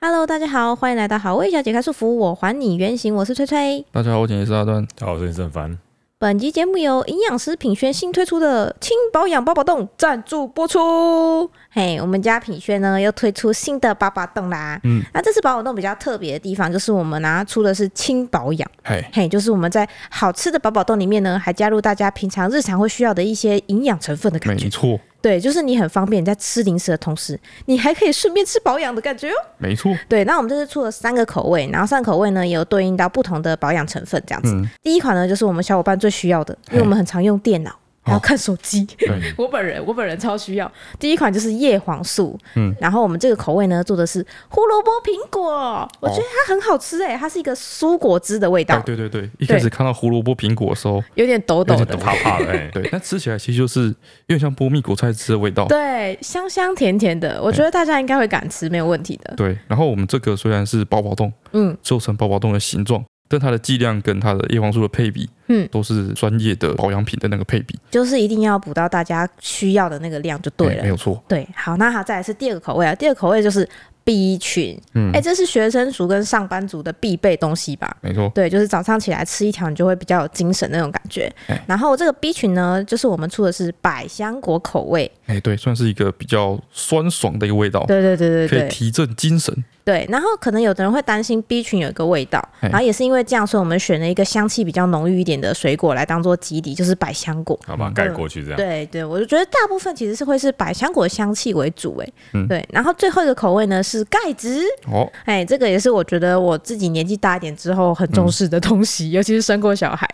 [0.00, 3.86] Hello，大家好，欢迎来到好味小姐开束缚，我还你原形，我是崔崔。
[3.92, 4.84] 大家好，我是阿端。
[4.96, 5.78] 大家好，我是郑凡。
[6.18, 11.50] 本集节目由营养师品轩新推出的轻保养宝宝冻赞助播出。
[11.70, 14.80] 嘿，我们家品轩呢又推出新的宝宝冻啦。
[14.84, 18.70] 嗯，那这次宝宝冻比较特别的地方，就是我们拿出的是轻保养。
[18.82, 24.64] 嘿，嘿，就是我们在好吃的宝宝冻里面呢，还加入大家平常日常会需要的一些营养成分的感觉。
[24.64, 24.98] 没错。
[25.20, 29.34] 对，就是你很方便，你在吃零食的同时，你还可以顺便吃保养的感觉哦。
[29.58, 29.92] 没错。
[30.08, 34.52] 对，那我们这次出了三个口味，然后三个口味呢也有对应到不同的保养成分，这样子。
[34.54, 34.68] 嗯。
[34.82, 37.72] 第一款呢就是我们小伙伴最需要的，因为我们很常用电脑。
[38.06, 38.86] 还要看手机，
[39.36, 40.70] 我本人我本人超需要。
[40.98, 48.80] 第一款就是叶黄素，嗯，然后我们这个口味呢做的是胡萝卜苹果，我觉得它很好吃哎，它是一个蔬果汁的味道。
[48.82, 53.94] 对对对，一开始看到胡萝卜苹果的时候，有点抖抖的，怕怕的， 对，但吃起来其实就是有
[54.28, 59.34] 点像波蜜果菜汁的味道，对，香香甜甜的，我觉得大家应该会敢吃，没有问题的。
[59.36, 63.04] 对，然后我们这个虽然是宝宝冻，嗯，做成宝宝冻的形状。
[63.28, 71.22] 但它的剂量跟它的叶黄素的配比，嗯，都是专业的保养品的那个配比，就是一定要补到大家需要的那个量就对了，没有错。
[71.26, 73.68] 对，好，那好，再来是第二个口味啊，第二个口味就是
[74.06, 77.96] B 群，嗯，哎，这是学生族跟上班族的必备东西吧？
[78.00, 81.28] 没错，对，就是早上起来吃一条，你就会比较有精神那种感觉。
[81.66, 89.52] 然后这个 B 群呢，就是我们出的是百香果口味，哎，对，算是一个比较酸爽的一个味道，对对对对，可以提振精神。
[89.82, 98.56] 对，然后可能有的人会担心 B 群有一个味道，然后也是因为这样，所以我们选了一个香气比较浓郁一点的水果来当做基底，就是百香果，好吧，盖过去这样。
[98.56, 102.66] 对对，我就觉得大部分其实是会是百香果香气为主，哎，嗯对。
[102.72, 110.08] 然后最后一个口味呢是钙质，哦，哎，这个也是我觉得我自己年纪大一点之后很重视的东西，尤其是生过小孩，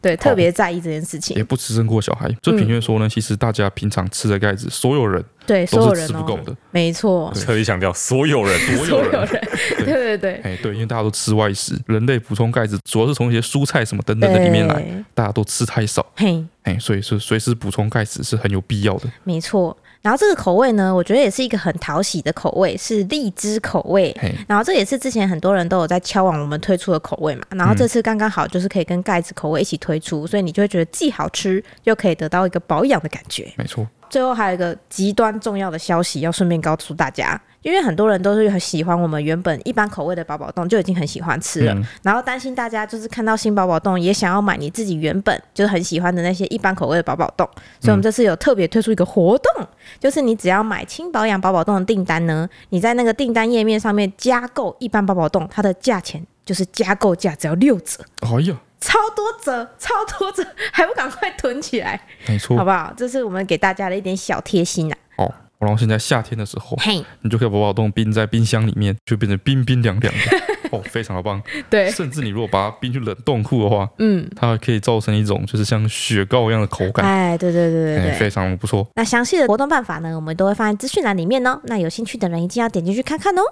[0.00, 1.36] 对，特别在意这件事情。
[1.36, 5.24] 也不吃生过小孩，就品轩说呢，其实大家平常吃的钙质，所有人。
[5.46, 7.32] 对，所有人吃不够的，没错。
[7.34, 9.26] 特意强调，所有人， 所有人，
[9.82, 19.74] 对对对，哎，对，因为大家都吃外食，人类补充钙质主要是从一些蔬菜什么等等的里面来，大家都吃太少，嘿，哎，所以是随时补充钙质是很有必要的，没错。
[20.08, 24.16] 然后这个口味呢，我觉得也是一个很讨喜的口味，是荔枝口味。
[24.46, 27.42] 然后这也是之前很多人都有在敲往我们推出的口味嘛。
[27.50, 33.52] 然后这次刚刚好就是可以跟盖子口味一起推出，所以你就会觉得既好吃又可以得到一个保养的感觉。
[33.56, 33.86] 没错。
[34.08, 47.46] 最后还有一个极端重要的消息要顺便告诉大家，因为很多人都是很喜欢我们原本一般口味的宝宝冻，就已经很喜欢吃了，嗯、然后担心大家就是看到新宝宝冻也想要买你自己原本就是很喜欢的那些一般口味的宝宝冻，
[47.78, 49.68] 所以我们这次有特别推出一个活动，嗯、
[50.00, 58.02] 就是你只要买轻保养宝宝冻的订单呢，你在那个订单页面上面加购一般宝宝冻，它的价钱就是加购价只要六折。
[58.20, 58.56] 哎呀！
[58.80, 62.00] 超多折，超多折，还不赶快囤起来？
[62.28, 62.94] 没错，好不好？
[62.96, 65.24] 这是我们给大家的一点小贴心呐、啊。
[65.24, 70.38] 哦，然后现在夏天的时候，嘿，你就可以把宝宝冻冰在冰箱里面，就变成冰冰凉凉的。
[70.70, 71.42] 哦，非常的棒。
[71.70, 77.06] 对，甚至你如果把它冰去冷冻库的话，嗯，它还可以造成一种就是像雪糕一样的口感。
[77.06, 78.86] 哎，对对对对对，非常不错。
[78.94, 81.58] 那详细的活动办法呢，我们都会放在资讯栏里面哦。
[81.64, 83.42] 那有兴趣的人一定要点进去看看哦。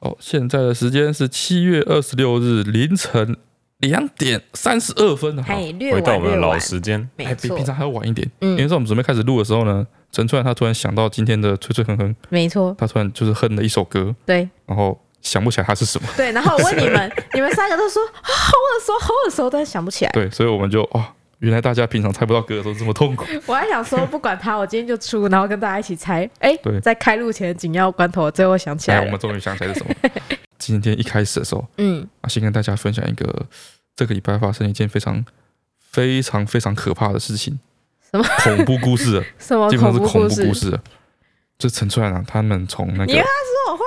[0.00, 3.36] 哦，现在的时间是七月二十六日凌晨。
[3.80, 8.28] 两点三十二分，好，回到我们的老时间，还比平常还要晚一点。
[8.40, 21.04] 嗯，因为在我们准备开始录的时候呢，陈川他突然想到今天的吹吹哼哼，没错，他突然就是哼了一首歌，对，然后想不起来它是什么，对，然后我问你们， 你们三个都说好耳熟，好耳熟，但是想不起来，对，所以我们就哦，
[21.38, 23.24] 原来大家平常猜不到歌的时候这么痛苦。
[23.46, 26.28] 我还想说不管他，我今天就出，然后跟大家一起猜。
[26.40, 29.94] 哎，对，在开录前紧要关头，最后想起来，我们终于想起来是什么。
[30.72, 33.46] 今天一开始的时候，嗯，啊，先跟大家分享一个。
[33.96, 35.24] 这个礼拜发生一件非常、
[35.90, 37.58] 非常、非常可怕的事情，
[38.12, 38.24] 什么？
[38.44, 39.20] 恐怖故事？
[39.40, 40.78] 什么基本上是恐怖故事？
[41.58, 43.82] 就陈川啊，他们从那个，你他说我坏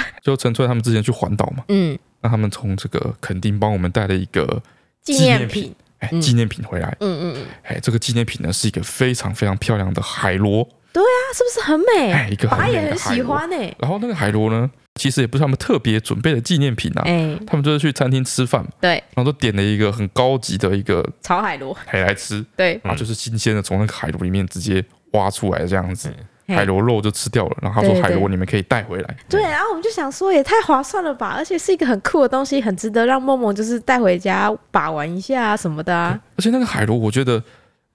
[0.00, 4.60] 话，就陈川他们之前去环岛嘛，嗯，那他们从这个垦丁帮我们带了一个
[5.00, 12.10] 纪念品，哎，纪念品回来，嗯嗯嗯，哎，这个纪念品呢是一个非常非常漂亮的海螺，对啊，是不是很美？
[12.10, 14.68] 哎，一个很美的海螺，爸也很喜欢哎，然后那个海螺呢？
[14.94, 26.12] 其实也不是他们特别准备的纪念品啊，欸、他们就是去餐厅吃饭，对，然后都点了一个很高级的一个炒海螺，海来吃，对，然后就是新鲜的从那个海螺里面直接挖出来这样子，
[26.46, 37.42] 嗯、海螺肉就吃掉了，然后他说海螺你们可以带回来，对，对，对，然后我们就想说也太划算了吧，而且是一个很酷的东西，很值得让梦梦就是带回家把玩一下啊什么的啊，而且那个海螺我觉得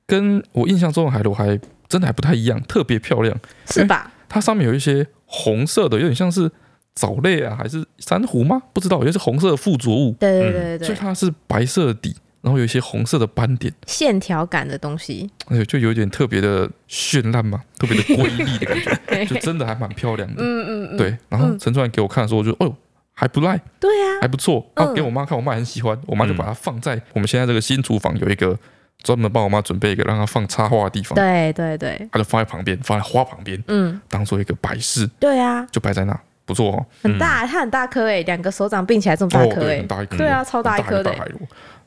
[0.08, 3.40] 跟我印象中的海螺还真的还不太一样，特别漂亮，
[3.70, 4.12] 是吧？
[4.28, 6.52] 它上面有一些红色的，有点像是。
[6.98, 8.60] 藻类啊，还是珊瑚吗？
[8.74, 10.16] 不知道，有些是红色的附着物。
[10.20, 20.42] 对对对对，所以它是白色的底，然后有一些红色的斑点，线条感的东西，而且就有一点特别的绚烂嘛，特别的瑰丽的感觉， 就真的还蛮漂亮的。
[20.42, 20.98] 嗯嗯嗯。
[20.98, 22.76] 对，然后陈川给我看的时候，我就哦，
[23.14, 24.66] 还不赖，对啊，还不错。
[24.76, 28.58] 然后给我妈看，我妈很喜欢，我妈就把它放在我们现在这个新厨房有一个
[29.04, 31.16] 专门帮我妈准备一个让她放插花的地方。
[31.16, 35.08] 对对对，她就放在旁边，放在花旁边，嗯，当做一个摆饰。
[35.20, 36.20] 对啊，就摆在那。
[36.48, 41.14] 不错哦，很大，它很大颗诶，两个手掌并起来这么大颗诶，很大一颗，对啊，超大一颗的。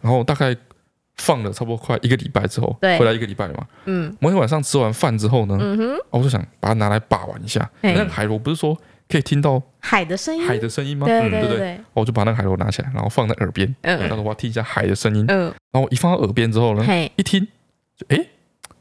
[0.02, 0.54] 然后大概
[1.16, 7.68] 放了差不多快一个礼拜之后，回来一个礼拜嘛，嗯，某天晚上吃完饭之后呢，嗯哼，我就想把它拿来把玩一下。
[7.80, 8.76] 那个海螺不是说
[9.08, 11.06] 可以听到海的声音，海的声音吗？
[11.06, 16.84] 对对对，我就把那个海螺拿起来，然后放在耳边，嗯，然后我要听一下海的声音，嗯，然后一放到耳边之后呢，
[17.16, 17.48] 一听，
[18.08, 18.28] 诶。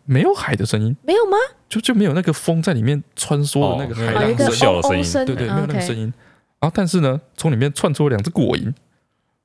[0.05, 1.37] 没有海的声音，没有吗？
[1.69, 6.11] 就就没有那个风在里面穿梭的那个海浪的声音，对对，没有那个声音。
[6.59, 8.73] 然后但是呢，从里面窜出了两只果蝇。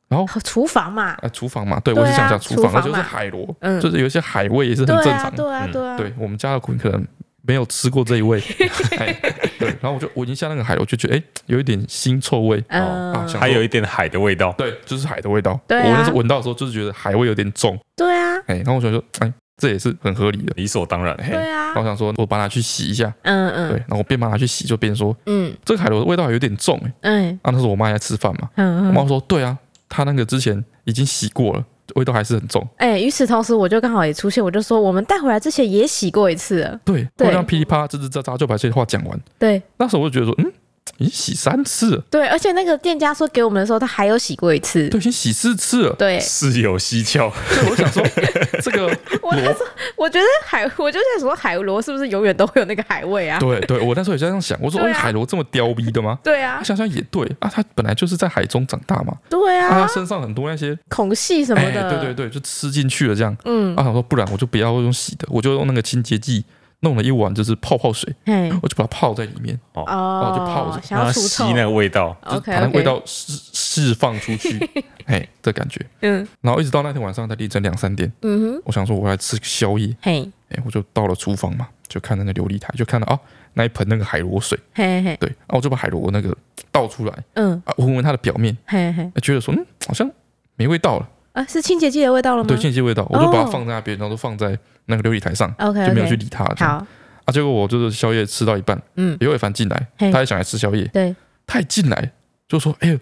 [0.07, 5.37] 然后厨房嘛，啊，厨房嘛，对我是想讲厨房，那就是海螺，就是有一些海味也是很正常的。
[5.37, 7.05] 对啊，对啊，对我们家的果可能
[7.43, 8.41] 没有吃过这一味。
[9.59, 14.53] 对，然后我就闻一下那个海螺，就觉得哎，有一点腥臭味啊，还有一点海的味道。
[14.59, 15.53] 对，就是海的味道。
[15.69, 17.77] 我那时候闻到的时候，就是觉得海味有点重。
[17.97, 19.33] 对啊，哎，然后我就说，哎。
[19.57, 21.17] 这也是很合理的，理所当然。
[21.17, 23.13] 对啊，我想说，我把它去洗一下。
[23.23, 23.69] 嗯嗯。
[23.71, 27.31] 对，然后我边把它去洗，就边说，嗯，这个海螺的味道有点重，哎。
[27.31, 27.41] 嗯。
[27.43, 28.49] 啊，那时候我妈在吃饭嘛。
[28.57, 28.89] 嗯嗯。
[28.89, 29.57] 我妈说，对啊，
[29.89, 31.65] 她那个之前已经洗过了，
[31.95, 32.67] 味道还是很重。
[32.79, 36.81] 哎，与此同时，我就刚好也出现，我就说，我们带回来之前也洗过一次了。
[36.85, 37.09] 对。
[37.17, 37.29] 对。
[37.29, 39.21] 这样噼里啪啦、吱吱喳喳就把这些话讲完。
[39.39, 39.63] 对。
[39.77, 40.53] 那时候我就觉得说，嗯。
[40.99, 41.97] 已经洗三次。
[41.97, 45.85] 了，对，而且那个店家说给我们的时候，他还有洗过一次，对，已经洗四次。
[45.85, 47.33] 了，对，事有蹊跷。
[47.51, 48.03] 对，我想说
[48.63, 48.87] 这个
[49.21, 53.39] 我那时候我觉得海，我就在说海螺是不是永远都会有那个海味啊？
[53.39, 56.19] 对，对我那时候也在这样想，我说，哦，海螺这么刁逼的吗？
[56.23, 66.45] 对啊，想想也对啊，它本来就是在海中长大嘛，对啊，它身上很多那些孔隙什么的，对对对，就吃进去了这样，嗯，啊，我说不然我就不要用洗的，我就用那个清洁剂。
[66.85, 68.15] 弄了一碗就是泡泡水，
[68.63, 74.57] 我就把它泡在里面，哦，然后就泡着，想要吸那个味道，就把那个味道释释放出去，
[75.05, 83.19] 嘿，的感觉，嗯，然后一直到那天晚上，在凌晨两三点，嗯哼，我想说我来吃个宵夜，嘿，哎，我就到了厨房嘛，就看那个琉璃台，就看到啊
[83.55, 86.37] 那一盆那个海螺水，嘿嘿，对，然后我就把海螺那个
[86.71, 90.11] 倒出来，嗯，啊，闻闻它的表面，嘿嘿，觉得说嗯好像
[90.57, 92.49] 没味道了，啊，是清洁剂的味道了吗？
[92.49, 94.59] 对，清洁剂味道，我就把它放在那边，然后都放在。
[94.87, 96.45] 那个琉璃台上，okay, 就没有去理它。
[96.59, 96.87] 好
[97.25, 101.17] 啊，结果我就是宵夜吃到一半，嗯，刘伟凡进来，他也想来吃宵夜，对，
[101.47, 102.13] 他一进来
[102.47, 102.99] 就说：“哎呦，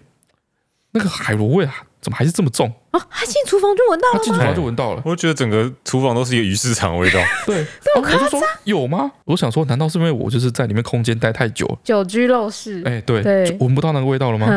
[0.91, 5.01] 那个海螺味啊，怎么还是这么重啊？”他进厨房就闻到了，他进厨房就闻到了。
[5.05, 7.19] 我就觉得整个厨房都是一个鱼市场的味道。
[7.45, 8.41] 对，这么夸张？
[8.63, 9.11] 有吗？
[9.25, 12.81] 我想说，难道是因为我就是在里面空间待太久，久居陋室？
[12.85, 14.47] 哎，对，就闻不到那个味道了吗？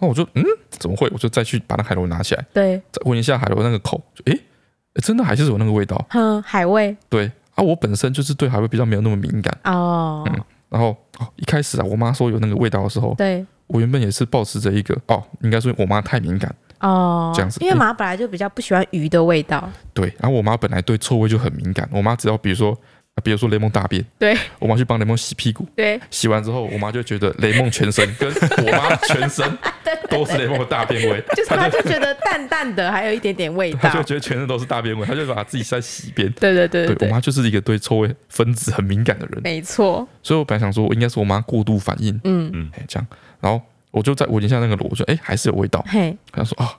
[0.00, 1.08] 那我就嗯，怎么会？
[1.12, 4.38] 我就再去把那海螺拿起来，对，再闻一下海螺那个口，就哎。
[5.02, 6.94] 真的还是有那个味道，哼，海味。
[7.08, 7.24] 对
[7.54, 10.22] 啊，我本身就是对海味比较没有那么敏感哦。
[10.28, 19.68] 嗯，然后哦，一开始啊，我妈说有那个味道的时候，对，我原本也是抱持着一个哦，应该说我妈太敏感哦，这样子，因为妈本来就比较不喜欢鱼的味道。
[19.94, 22.78] 对，然后我妈本来对臭味就很敏感，我妈只要比如说。
[23.22, 29.46] 比如说雷梦大便，对，我妈去帮雷梦洗屁股，对，洗完之后，我妈就觉得雷梦全身跟我妈全身
[30.08, 36.32] 都是雷梦的大便味，就是她就觉得淡淡的，还有一点点味道，她就觉得全身都是大便味，她就把自己再洗一遍。
[36.40, 40.08] 对对对，对我妈就是一个对臭味分子很敏感的人，没错。
[40.22, 42.50] 所以我本来想说，应该是我妈过度反应，嗯。
[42.54, 43.06] 嗯，这样，
[43.40, 43.60] 然后
[43.92, 45.84] 我就在闻一下那个螺，我说，哎，还是有味道。
[45.86, 46.76] 嘿，他说啊，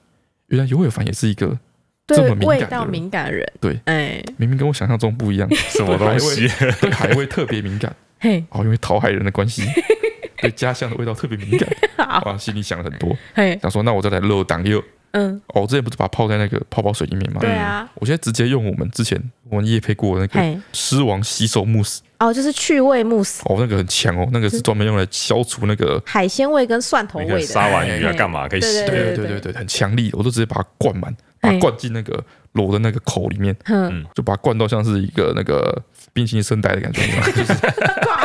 [0.48, 1.58] 原来尤伟凡也是一个。
[2.06, 6.50] 这么敏感的人，敏感人，对，哎，明明跟我想象中不一样， 什么东西？
[6.82, 9.64] 对海味特别敏感，嘿，哦，因为讨海人的关系，
[10.42, 17.40] 对家乡的味道特别敏感，哇，心里想了很多，嘿，想说那我再来漏档又，嗯，哦，我之前不是把它泡在那个泡泡水里面吗？
[17.40, 19.18] 对啊，我现在直接用我们之前
[19.50, 28.48] 我们业配过的那个狮王洗手慕斯，哦，就是去味慕斯，哦，那个很强哦，那个是专门用来消除那个海鲜味跟蒜头味的，杀完鱼要干嘛？
[28.48, 28.86] 可以洗？
[28.86, 31.14] 对对对对，很强力，我都直接把它灌满。
[31.42, 35.78] 把它灌进那个螺的那个口里面，嗯，就把它灌到像是一个那个
[36.14, 37.02] 冰淇淋圣代的感觉，
[37.36, 37.54] 就是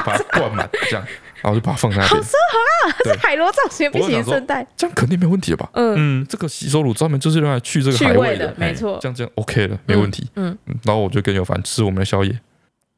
[0.07, 1.05] 把它灌满这样，
[1.43, 2.11] 然后就把它放在那边。
[2.11, 2.95] 好奢华啊！
[3.13, 5.69] 是海螺造型冰淇淋圣代，这样肯定没问题了吧？
[5.73, 8.97] 嗯，这个洗手乳专门就是用来去这个海味的，没错。
[9.03, 10.25] 这样这样 OK 了，没问题。
[10.37, 12.39] 嗯，然后我就跟有凡吃我们的宵夜，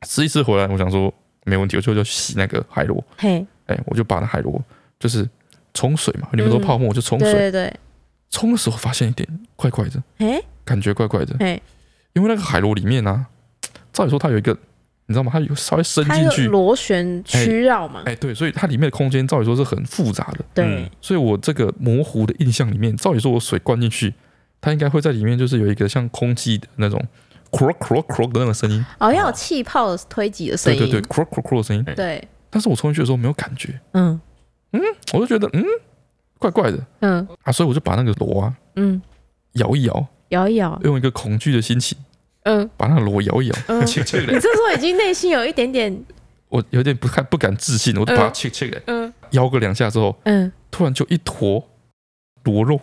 [0.06, 1.12] 吃一次回来，我想说
[1.44, 3.02] 没问题，我就就洗那个海螺。
[3.18, 4.62] 嘿，哎，我就把那海螺
[4.98, 5.28] 就是
[5.74, 7.32] 冲水嘛，你们说泡沫，我就冲水。
[7.32, 7.72] 对对。
[8.30, 11.60] 冲的时候发现一点怪怪的，哎，感觉怪怪的，哎，
[12.12, 13.26] 因为那个海螺里面呢，
[13.92, 14.56] 照理说它有一个，
[15.06, 15.32] 你知道吗？
[15.32, 24.14] 它有稍微伸进去，螺旋曲绕嘛，哎，对，所以它里面的空间照理说是很复杂的，对，所以我这个模糊的印象里面，照理说我水灌进去，
[24.60, 27.04] 它应该会在里面，就是有一个像空气的那种
[27.50, 28.84] “croak croak croak” 的那个声音。
[28.98, 30.78] 哦，要有气泡推挤的声音。
[30.78, 31.84] 对对对，“croak croak croak” 的声音。
[31.96, 32.26] 对。
[32.48, 33.80] 但是我冲进去的时候没有感觉。
[33.92, 34.20] 嗯
[34.72, 34.80] 嗯，
[35.12, 35.64] 我就觉得嗯，
[36.38, 36.78] 怪怪的。
[37.00, 39.00] 嗯啊，所以我就把那个螺啊，嗯，
[39.52, 41.96] 摇一摇，摇一摇，用一个恐惧的心情，
[42.44, 43.56] 嗯，把那个螺摇一摇。
[43.68, 46.04] 嗯， 你这时候已经内心有一点点，
[46.48, 51.64] 我有点不太不敢置信，我就把它切切的，嗯，摇个两下之后，嗯，突然就一坨
[52.44, 52.80] 螺肉。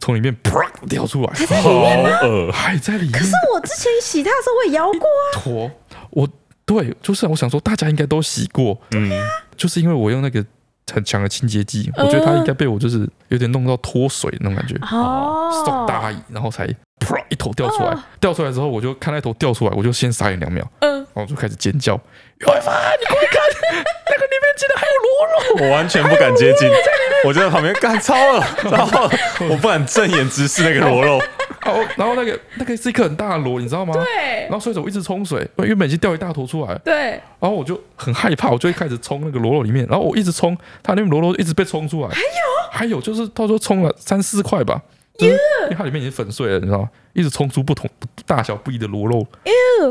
[0.00, 1.32] 从里面啪掉出来，
[1.62, 2.50] 好恶。
[2.52, 3.12] 还在里面。
[3.12, 5.24] 可是我之前洗它的时候，我也摇过啊。
[5.42, 5.70] 坨，
[6.10, 6.28] 我
[6.64, 9.10] 对，就是我想说，大家应该都洗过，嗯，
[9.56, 10.44] 就是因为我用那个
[10.92, 16.66] 很强的清洁剂，我觉得它应该被我就是有点弄到脱水那种感觉，哦，送大姨，然后才
[17.00, 17.96] 啪一头掉出来。
[18.20, 23.40] 掉出来之后，我就看那头掉出来，我就先傻眼两秒，嗯，然后我就开始尖叫，有办法，你快看，
[24.06, 26.68] 那个里面竟然还有螺肉，我完全不敢接近。
[27.24, 29.10] 我就在旁边干超了，然后
[29.48, 31.20] 我不敢正眼直视那个螺肉，
[31.64, 33.92] 然后然后那个那个是一颗很大的螺，你知道吗？
[33.94, 34.42] 对。
[34.42, 36.74] 然后所以说我一直冲水，因为原本已经掉一大坨出来。
[36.84, 37.20] 对。
[37.40, 42.08] 然后我就很害怕，我就会开始冲那个螺肉里面，然后我一直冲，它那个螺肉一直被冲出来。
[42.08, 42.26] 还有
[42.70, 44.80] 还有，就是到时候冲了三四块吧，
[45.18, 45.38] 因为
[45.76, 46.88] 它里面已经粉碎了，你知道吗？
[47.12, 47.88] 一直冲出不同
[48.24, 49.26] 大小不一的螺肉。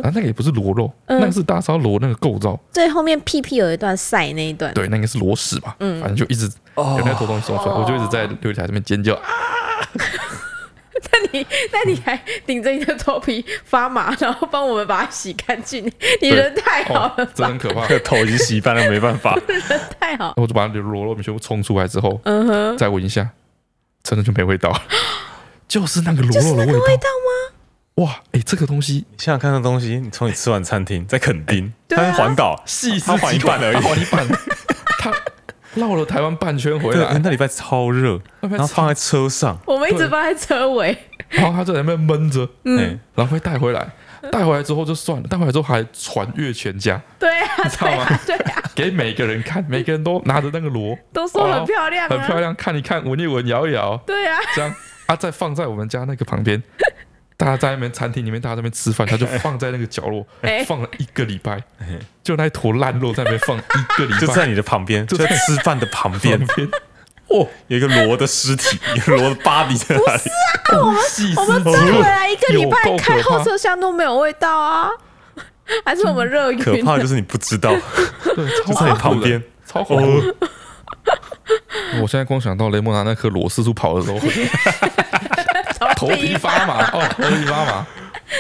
[0.02, 2.60] 啊，那个也不是螺肉，那个是大烧螺那个构造。
[2.72, 4.74] 最后面屁屁有一段晒那一段。
[4.74, 5.76] 对，那个是螺屎吧？
[5.80, 6.50] 嗯，反正就一直。
[6.76, 9.22] 有那坨东西冲出来，我就一直在琉璃台这边尖叫啊！
[11.12, 15.92] 那你那你还顶着你的头皮发麻，然后帮我们把它洗干净，
[16.22, 17.88] 你人太好了，真很可怕。
[18.00, 19.62] 头已经洗翻了，没办法， 人
[20.00, 20.34] 太好。
[20.38, 23.30] 我就把螺肉全部冲出来之后，嗯哼，再闻一下，
[24.04, 24.72] 真的就没味道，
[25.68, 27.08] 就是那个螺肉的味道。
[27.10, 28.04] 吗？
[28.04, 34.28] 哇，哎，这个东西，你想想看，这东西，你从你吃完餐厅 在垦丁，它是环岛，细它环一半而已，环一半，
[35.00, 35.12] 它。
[35.76, 40.98] 绕了台湾半圈回来，那礼拜超热，然后放在车上，我们一直放在车尾，
[41.30, 43.88] 然后他在那边闷着，嗯，然后会带回来，
[44.32, 48.20] 带回来之后就算了，带回来之后还传阅全家，对啊，你知道吗？
[48.26, 54.74] 对啊，给每个人看，每个人都拿着那个螺，都说很漂亮，很漂亮，看一看，闻一闻，摇一摇，对啊，这样
[55.08, 56.62] 啊，再放在我们家那个旁边。
[57.38, 60.26] 大家在那边餐厅里面，大家在那边吃饭， 他就放在那个角落，
[60.66, 61.62] 放了一个礼拜，
[62.24, 63.62] 就那一坨烂肉在那边放一
[63.96, 66.40] 个礼拜，就在你的旁边，就在吃饭的旁边。
[67.30, 70.24] 哦，有一个螺的尸体，一个螺的巴比在那里。
[70.66, 74.90] 不是啊，我们我们带回来一个礼拜，开后车厢都没有味道啊，
[75.86, 76.58] 还是我们热晕？
[76.58, 77.72] 可怕就是你不知道，
[78.26, 80.48] 就在你旁边，超恐怖。
[82.01, 84.18] 我现在光想到雷蒙拿那颗螺四处跑的时候。
[85.96, 87.86] 头皮发麻哦，头皮发麻，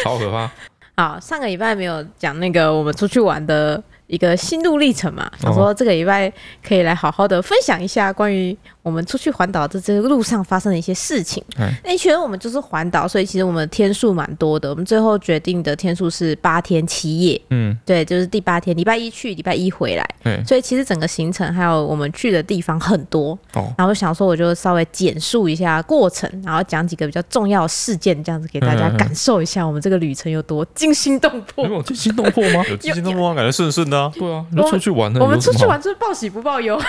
[0.03, 0.49] 超可怕。
[0.95, 6.31] 好，上个礼拜没有讲那个我们出去玩的一个心路历程嘛，想说这个礼拜
[6.67, 8.55] 可以来好好的分享一下关于
[8.87, 11.43] 我们出去环岛这这个路上发生的一些事情。
[11.83, 14.69] 那其实我们就是环岛，所以其实我们天数蛮多的。
[14.69, 17.41] 我们最后决定的天数是八天七夜。
[17.49, 20.07] 嗯，对，就是第八天，礼拜一去，礼拜一回来。
[20.23, 23.37] 对，所以其实整个行程还有我们去的地方很多。
[23.53, 31.67] 哦，然后想说我就稍微简述一下过程，然后讲几个比较重要的事件，这样子给大家感受一下我们这个旅程有多惊心动魄。
[31.67, 32.63] 有惊心动魄吗？
[32.71, 33.35] 有惊心动魄吗？
[33.35, 34.09] 感觉顺顺的。
[34.15, 35.19] 对啊，你出去玩呢？
[35.19, 36.79] 我们出去玩就是报喜不报忧，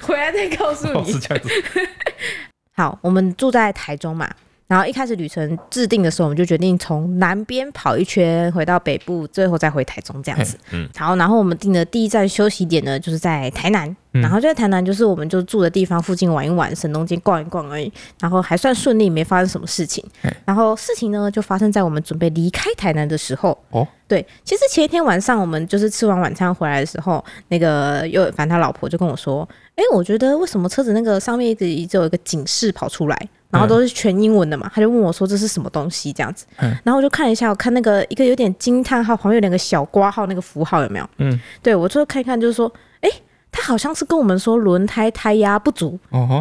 [0.02, 1.12] 回来再告诉你。
[1.12, 1.50] 是这样子。
[2.76, 4.28] 好，我们住在台中嘛，
[4.66, 10.58] 然后一开始旅程制定的时候，我们就决定从南边跑一圈，回到北部，最后再回台中这样子。
[10.72, 10.88] 嗯。
[10.96, 13.94] 好，然后我们定的第一站休息点呢，就是在台南。
[14.22, 17.92] 然后就在台南，就是我们就住的地方附近玩一玩，省东街逛一逛而已。
[18.20, 20.04] 然后还算顺利，没发生什么事情。
[20.44, 23.58] 然后事情呢，就发生在我们准备离开台南的时候。
[23.70, 36.46] 哦，对，其实前一天晚上我们就是吃完晚餐回来的时候，那个又反正他老婆就跟我说：“哎，我觉得为什么车子那个上面一直一直有一个警示跑出来，然后都是全英文的嘛？”他就问我说：“这是什么东西？”这样子。
[36.58, 41.08] 然后我就看一下，我看那个一个有点惊叹号，旁边有两个小括号那个符号有没有？
[41.18, 43.10] 嗯，对，我就看一看，就是说，哎。
[43.56, 45.96] 他好像是跟我们说轮胎胎压不足，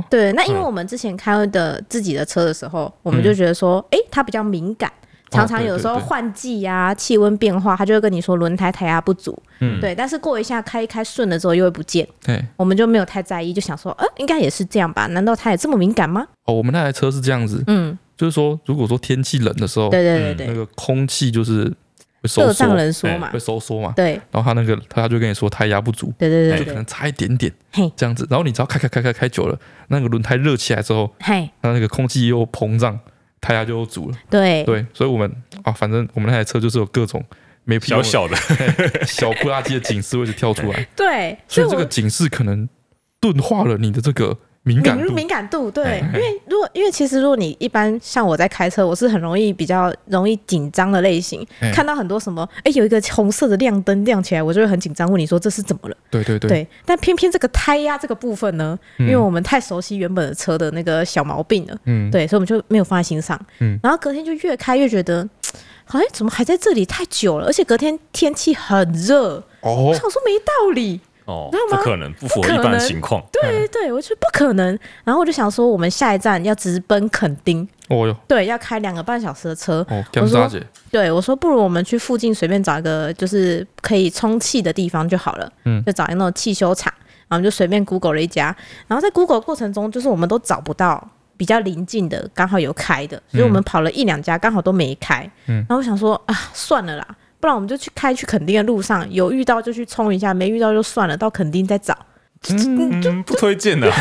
[0.10, 4.92] 对，那因为我们之前开的自己的车的时候，我们就觉得说，哎，它比较敏感，
[5.34, 15.08] 常常有时候换季呀、气温变化，他就会跟你说轮胎胎压不足，嗯，对，但是过一下开一开顺了之后又会不见，对，我们就没有太在意，就想说，呃，应该也是这样吧？
[15.08, 16.26] 难道它也这么敏感吗？
[16.46, 21.74] 哦，我们那台车是这样子，嗯，就是说，如果说天气冷的时候，对对对对，那个空气就是。
[22.38, 24.14] 热胀冷缩嘛，会收缩嘛，对。
[24.32, 28.26] 然后他那个他就跟你说胎压不足，对对对，就可能差一点点，嘿，这样子。
[28.30, 29.60] 然后你只要开开开开开久了，
[29.90, 32.98] 那个轮胎热起来之后，嘿，它那个空气又膨胀，
[33.44, 34.84] 胎压就足了，对对。
[34.94, 35.30] 所以我们
[35.64, 37.24] 啊，反正我们那台车就是有各种
[37.66, 38.36] 没小小的
[39.06, 41.38] 小不拉几的警示位置跳出来，对。
[41.48, 42.68] 所以这个警示可能
[43.20, 55.98] 钝化了你的这个敏感敏感度，对，因为如果因为其实如果你一般像我在开车，我是很容易比较容易紧张的类型，看到很多什么，哎，有一个红色的亮灯亮起来，我就会很紧张，问你说这是怎么了？
[56.10, 65.28] 对对对，对，但偏偏这个胎压这个部分呢，因为我们太熟悉原本的车的那个小毛病了，嗯，对，所以我们就没有放在心上，嗯，然后隔天就越开越觉得，
[65.84, 71.02] 好像怎么还在这里太久了，而且隔天天气很热，哦，我想说没道理。
[71.26, 73.24] 哦，不可能，不符合一般情况。
[73.32, 74.78] 对对，我觉得不可能。
[75.04, 77.68] 然后我就想说，我们下一站要直奔垦丁。
[77.90, 79.86] 哦哟，对，要开两个半小时的车。
[79.90, 80.50] 哦，我说，
[80.92, 85.52] 对，我说不如我们去附近随便找一个就是可以充气的地方就好了。
[85.66, 86.92] 嗯，就找一个那种汽修厂，
[87.28, 88.56] 然后我们就随便 Google 了一家。
[88.88, 91.06] 然后在 Google 过程中，就是我们都找不到
[91.38, 95.30] 比较临近的，刚好有开的，所以我们跑了一两家，刚好都没开。
[95.48, 97.08] 嗯，然后我想说啊，算了啦。
[97.44, 101.94] 不然我们就去开去垦丁的路上，有遇到就去冲一下，没遇到就算了，到垦丁再找。
[102.50, 103.92] 嗯，就不推荐的。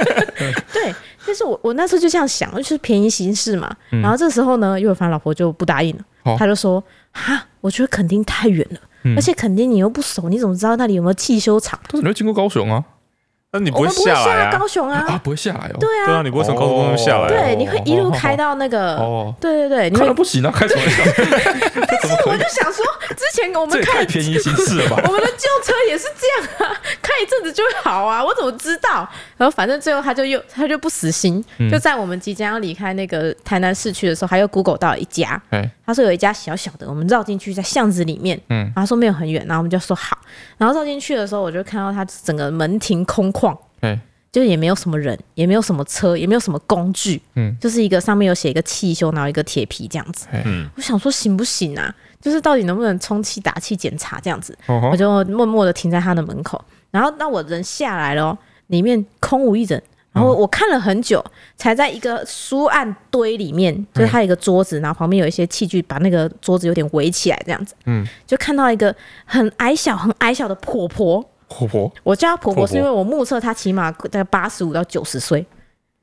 [0.72, 0.94] 对，
[1.26, 3.70] 但是我我那时候就这样想，就是便宜行事嘛。
[3.92, 12.82] 嗯、然后这时候呢，岳凡老婆就不答应了，哦、他就说：“哈，我觉得垦丁太远了，嗯、而且垦丁你又不熟，你怎么知道那里有没有汽修厂？”但是你会经过高雄啊。
[13.50, 15.06] 那你不会下来高雄啊？
[15.08, 15.76] 啊，不会下来哦。
[15.80, 17.28] 对啊，对啊，你不会从高速公路下来。
[17.28, 18.96] 对，你会一路开到那个。
[18.96, 19.34] 哦。
[19.40, 20.82] 对对对，你可能不行啊，开什么？
[20.84, 22.84] 但是我就想说，
[23.16, 25.00] 之前我们开便宜行事了吧？
[25.08, 29.08] 我们的旧车也是这样啊，开一阵子就会好啊，我怎么知道？
[29.38, 35.40] 然后反正最后他就又他就不死心，就在我们即将要离开那个台南市区的时候，他又 Google 到了一家。
[35.86, 38.38] 他说有一家小小的，我们绕进去在巷子里面。
[38.50, 38.70] 嗯。
[38.76, 40.18] 然后说没有很远，然后我们就说好。
[40.58, 43.47] 然后绕进去的时候，我就看到他整个门庭空旷。
[44.30, 51.92] 就也没有什么人，也没有什么车，也没有什么工具，嗯，就是一个上面有写一个汽修，然后一个铁皮这样子，嗯，我想说行不行啊？
[52.20, 59.82] 就是到底能不能充气打气检查这样子，哦、我就默默的停在他的门口，然后那我人下来了，里面空无一人，
[60.12, 61.24] 然后我看了很久，
[61.56, 68.94] 才在一个书案堆里面，就是他一个桌子，然后旁边有一些器具，把那个桌子有点围起来这样子，嗯，就看到一个
[69.24, 71.24] 很矮小、很矮小的婆婆。
[71.48, 75.44] 婆婆，我叫她婆婆是因为我目测她起码大概八十五到九十岁，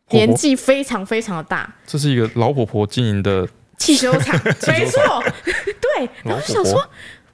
[0.09, 1.71] 年纪非常非常的大。
[1.85, 5.23] 这是一个老婆婆经营的汽修厂， 没错，
[5.79, 6.09] 对。
[6.23, 6.83] 然后我就想说，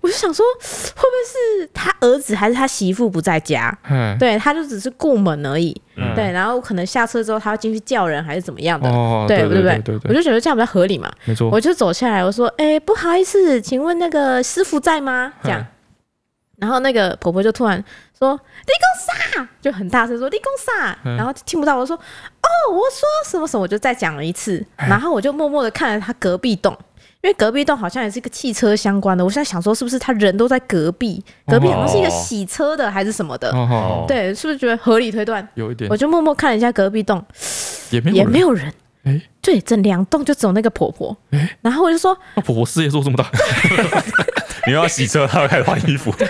[0.02, 3.78] 我就想说，会不会是他儿子还是他媳妇不在家？
[4.20, 5.80] 对，他就只是顾门而已。
[6.16, 8.90] 对，然后可能下车之后他要进去叫人还是怎么样的？
[9.28, 10.00] 对，对不对？
[10.10, 11.12] 我就觉得这样比较合理嘛。
[11.26, 15.64] 没错，我就走下来，我说：“哎，不好意思，请问那个师傅在吗？”这样。
[16.62, 17.84] 然后那个婆婆就突然
[18.20, 20.46] 说：“你讲啥？”就很大声说：“你讲
[20.80, 24.64] 啥？”然后听不到我说：“哦，我说什么什么。”我就再讲了一次。
[24.78, 26.72] 然后我就默默的看着他隔壁栋，
[27.22, 29.26] 因为隔壁栋好像也是一个汽车相关的。
[29.26, 31.24] 我现在想说，是不是他人都在隔壁？
[31.48, 33.52] 隔壁好像是一个洗车的还是什么的？
[34.08, 35.46] 对，是不是觉得合理推断？
[35.56, 35.90] 有一点。
[35.90, 37.26] 我就默默看了一下隔壁栋，
[37.90, 38.72] 也没有也没有人。
[39.04, 41.18] 哎，对，整两栋就只有那个婆婆。
[41.62, 43.26] 然后我就说：“那婆婆事业做这么大。
[44.68, 46.12] ”你要洗车，他要开始换衣服。
[46.18, 46.28] 对，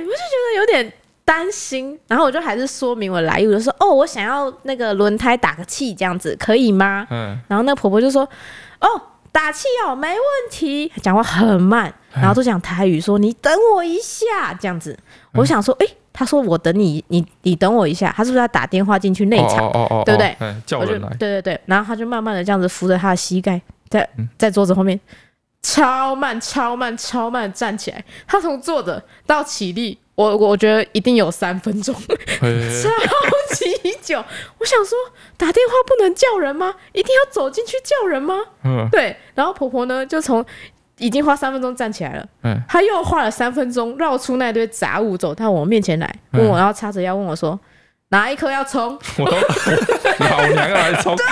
[0.00, 0.92] 我就觉得有点
[1.24, 7.06] 担心，然后我就还是说明我来意，我就说哦，我想要那个轮胎打个气，这样子可以吗？
[7.10, 7.38] 嗯。
[7.48, 8.28] 然后那个婆婆就说
[8.80, 8.88] 哦，
[9.30, 10.18] 打气哦，没问
[10.50, 10.90] 题。
[11.02, 14.98] 讲话很慢，然后都讲台语，说你等我一下，这样子。
[15.34, 19.68] 我想说，哎，他说我等你，你你等我一下，他是不是要打电话进去内场？
[19.68, 20.36] 哦哦哦，对不对？
[20.66, 21.08] 叫人来。
[21.18, 24.98] 对对对，然后他就慢慢的这样子扶着他的膝盖，在在桌子后面。
[25.62, 28.04] 超慢，超慢，超慢站起来。
[28.26, 31.94] 他从坐着到起立，我我觉得一定有三分钟，
[32.40, 32.88] 超
[33.54, 34.24] 级久。
[34.58, 34.96] 我想说，
[35.36, 36.74] 打电话不能叫人吗？
[36.92, 38.34] 一定要走进去叫人吗？
[38.64, 39.16] 嗯，对。
[39.34, 40.44] 然后婆婆呢，就从
[40.98, 47.58] 已经花三分钟站起来了，嗯，她又花了三分钟绕出那堆杂物，走到我面前来，问我，然后叉着腰问我说
[48.10, 49.36] ：“哪一颗要冲？”我都
[50.24, 51.14] 老娘要来冲。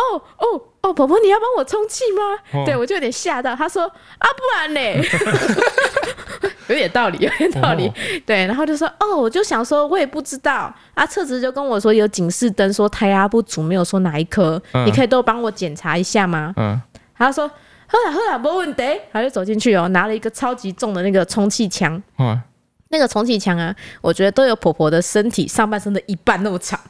[0.00, 2.60] 哦哦哦，婆婆，你要帮我充气吗？
[2.60, 3.54] 哦、对，我就有点吓到。
[3.54, 4.80] 他说啊，不然呢？
[6.68, 7.88] 有点道理，有点道理。
[7.88, 10.72] 哦、对，然后就说哦，我就想说，我也不知道。
[10.94, 14.60] 啊，车子就跟我说有警示灯，说胎压不足，没有说哪一颗。
[14.72, 16.54] 嗯、你可以都帮我检查一下吗？
[16.56, 16.80] 嗯。
[17.16, 18.82] 他说好啦好啦，没问题。
[19.12, 22.00] 他就走进去哦，拿了一个超级重的那个充气枪。
[22.18, 22.40] 嗯。
[22.88, 26.80] 那个充气枪啊，我觉得都有婆婆的身体上半身的一半那么长。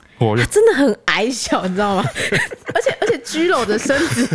[0.44, 2.04] 他真的很矮小，你知道吗？
[2.74, 4.28] 而且而且佝偻的身子，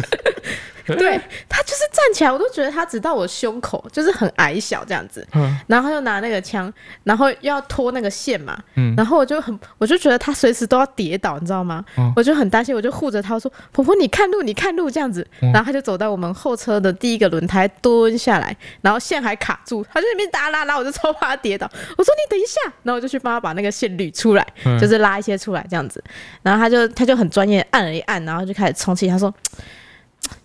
[0.97, 1.19] 对，
[1.49, 5.25] 他就是站起来，我都觉得他只到我胸口，就是很矮小这样子。
[5.33, 6.71] 嗯，然后又拿那个枪，
[7.03, 8.57] 然后又要拖那个线嘛。
[8.75, 11.83] 嗯，然后我就很，我就觉得他随时都要跌倒，你知道吗？
[11.97, 15.25] 嗯，我就很担心，我就护着他说：“婆婆，你看路，你看路。”这样子。
[15.39, 21.69] 然后他就走到我们后车的第一个轮胎蹲下来，然后线还卡住，他就那边拉拉拉，我就超怕他跌倒。
[21.97, 24.45] 我说：“你等一下。”然后我就去帮他把那个线捋出来，
[24.79, 26.03] 就是拉一些出来这样子。
[26.43, 29.07] 然后他就他就很专业按了一按，然后就开始充气。
[29.07, 29.33] 他说。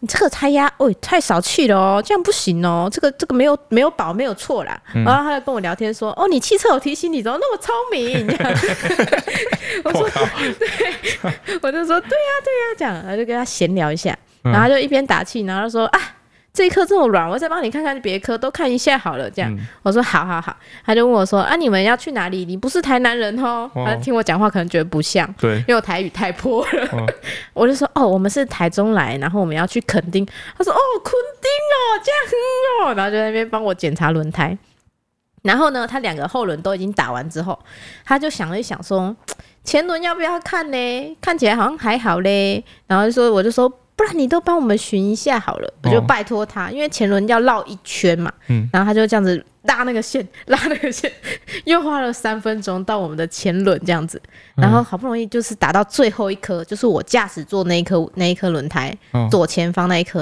[0.00, 4.80] 你这个胎压，哦，太少气了哦，这样不行哦，这个这个没有没有保没有错啦。
[4.94, 8.26] 嗯、然后他就跟我聊天说，哦，你汽车有提醒你，怎么那么聪明？
[8.26, 8.52] 这样
[9.84, 10.08] 我说，
[10.58, 16.00] 对，我就说，对呀、啊、对呀、啊，这样，然后就跟他闲聊一下，然后他就一边打气，然后就说啊。
[16.52, 19.30] 这一颗这么软，我再帮你看看别颗，都看一下好了。
[19.30, 22.44] 这样，嗯、我说好好好，他就问我说啊，你们要去哪里？
[22.44, 23.70] 你不是台南人哦。
[23.72, 26.88] 哦他听我讲话可能觉得不像，对，因为我台语太破了。
[26.92, 27.06] 哦、
[27.54, 30.26] 我就说哦，我们是台中来，然后我们要去垦丁。
[30.58, 34.58] 他说哦，垦丁哦，这样哦，然后就在那边帮我检查轮胎。
[35.42, 37.56] 然后呢，他两个后轮都已经打完之后，
[38.04, 39.14] 他就想了一想说，
[39.62, 41.16] 前轮要不要看呢？
[41.20, 42.64] 看起来好像还好嘞。
[42.88, 43.72] 然后就说，我就说。
[44.00, 51.12] 不然你都帮我们寻一下好了，我就拜托他，因为前轮要绕一圈嘛，嗯，然后他就这样子拉那个线，拉那个线，
[51.64, 54.18] 又花了三分钟到我们的前轮这样子，
[54.56, 58.96] 然后好不容易就是打到最后一颗，就是我驾驶座那一颗那一颗轮胎
[59.30, 60.20] 左前方那一颗，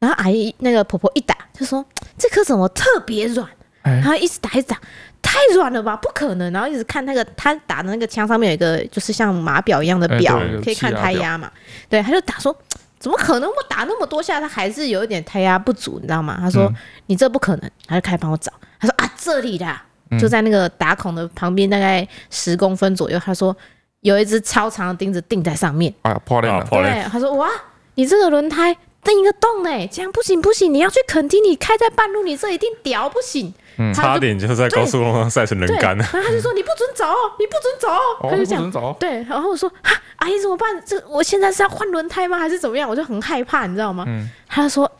[0.00, 1.86] 然后阿姨那个婆婆一打就说
[2.18, 3.48] 这颗怎么特别软，
[3.82, 4.76] 然后一直打一直打，
[5.22, 11.48] 太软了吧，不可能，然后一直看那个他打的那个枪上面有一个就是像码表一样的表，可以看胎压嘛，
[11.88, 12.52] 对，他就打说。
[13.00, 13.48] 怎么可能？
[13.48, 16.36] 我打那么多下，他还是有一点胎压不足，你知道吗？
[16.38, 18.52] 他说：“嗯、你这不可能。”他就开始帮我找。
[18.78, 19.74] 他说：“啊，这里的，
[20.20, 23.56] 就在那个打孔的旁边，大概十公分左右。”他说
[24.02, 26.92] ：“有一只超长的钉子钉在上面。”啊，破了，破了。
[26.92, 27.48] 对，他说：“哇，
[27.94, 33.52] 你这个轮胎钉一个洞呢，这样不行不行，你要去垦丁，你开在半路，你这一定屌不行。”
[33.94, 36.06] 差点就在高速公路上晒成人干了。
[36.12, 37.06] 然后他就说：“你不准走，
[37.38, 37.88] 你不准走。”
[38.28, 38.96] 他就这样。
[39.00, 40.68] 对，然后我说：“啊，阿姨怎么办？
[40.84, 42.38] 这我现在是要换轮胎吗？
[42.38, 44.04] 还是怎么样？”我就很害怕，你知道吗？
[44.46, 44.90] 他就说：“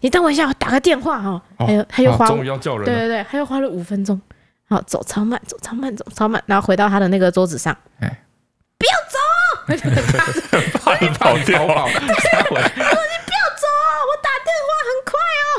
[0.00, 2.84] 你等我一下，我打个电话哈。”还有，他又花，终于要叫人。
[2.84, 4.20] 对对对，他又花了五分钟。
[4.68, 7.74] 好，走超慢，走超慢，走超慢，然后回到他的那个桌子上。
[8.00, 8.24] 哎，
[8.76, 9.18] 不要走！
[10.78, 11.88] 怕你跑掉了。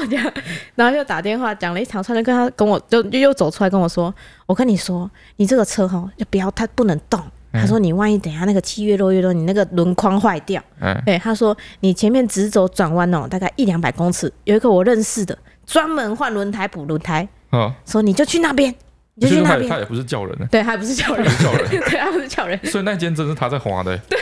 [0.08, 0.34] 这样，
[0.76, 4.13] 然后就打电话讲了一长串，就跟他跟我就又走出来跟我说
[4.46, 7.20] ：“我跟你说，你这个车哈，就不要它不能动。
[7.52, 10.62] 嗯、他说你万一等下那个气越落越多，你那个轮框坏掉。
[10.80, 17.28] 嗯，对，他说你前面直走转弯哦，大概一两百公尺，有一个我认识的专门换轮胎补轮胎。
[17.52, 18.74] 哦，说你就去那边，
[19.13, 19.70] 你就去那边。
[19.70, 22.60] 他也不是叫人，对，他也不是叫人，叫人， 对，他不是叫人。
[22.66, 23.96] 所以那间真是他在滑的。
[24.10, 24.20] 对，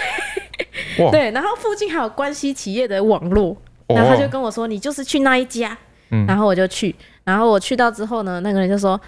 [1.06, 3.56] 哇对，然后附近还有关系企业的网络。
[3.95, 5.77] 然后他就跟我说：“你就是去那一家。”
[6.12, 6.95] 嗯，然后我就去。
[7.23, 8.99] 然后我去到之后呢，那个人就说：“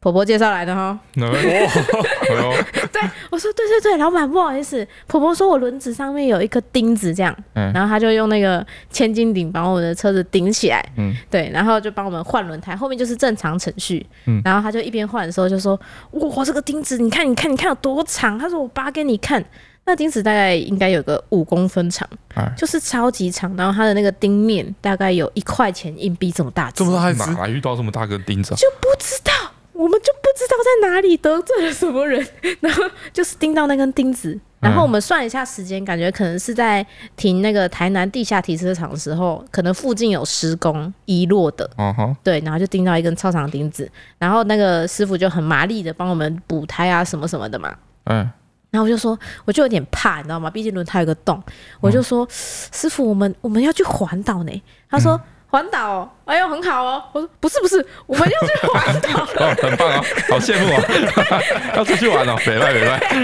[0.00, 10.84] 婆婆介绍来的哈。” 对，我说：“对对对，老板不好意思，婆婆说我轮子上面有一颗钉子，这样。”嗯，然后他就用那个千斤顶把我的车子顶起来。
[10.96, 14.04] 嗯，对，然后就帮我们换轮胎，后面就是正常程序。
[14.26, 15.78] 嗯，然后他就一边换的时候就说
[16.12, 19.42] ：“哇，这个钉子，你看，你看，你看有多长？”他说：“我扒给你看。”
[19.86, 23.56] 那钉子大概应该有个五公分长，唉就是超级长。
[23.56, 26.70] 然后它的那个钉面大概有一块钱硬币这么大。
[26.72, 28.52] 这么大哪来遇到这么大个钉子？
[28.56, 29.32] 就不知道，
[29.72, 32.26] 我们就不知道在哪里得罪了什么人，
[32.60, 34.36] 然后就是钉到那根钉子。
[34.58, 41.70] 然后我们算一下时间，感觉可能是在停那个台南地下停车场的时候，可能附近有施工遗落的。
[41.76, 42.12] Uh.
[42.24, 43.88] 对，然后就钉到一根超长钉子。
[44.18, 47.72] 然后那个师傅就很麻利的帮我们补胎啊什么什么的嘛。
[48.06, 48.28] 嗯。
[48.70, 50.50] 然后我就说，我就有点怕，你知道吗？
[50.50, 51.42] 毕竟轮胎有个洞。
[51.80, 54.62] 我就说，师傅，我们我们要去环岛呢。
[54.90, 57.02] 他说，环岛，哎呦，很好哦。
[57.12, 59.22] 我说，不是不是，我们要去环岛。
[59.46, 61.40] 哦， 很棒啊，好羡慕啊，
[61.76, 62.98] 要出去玩哦，北外北外。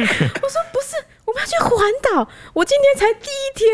[0.42, 1.78] 我说不是，我们要去环
[2.14, 2.26] 岛。
[2.54, 3.68] 我今天才第一天。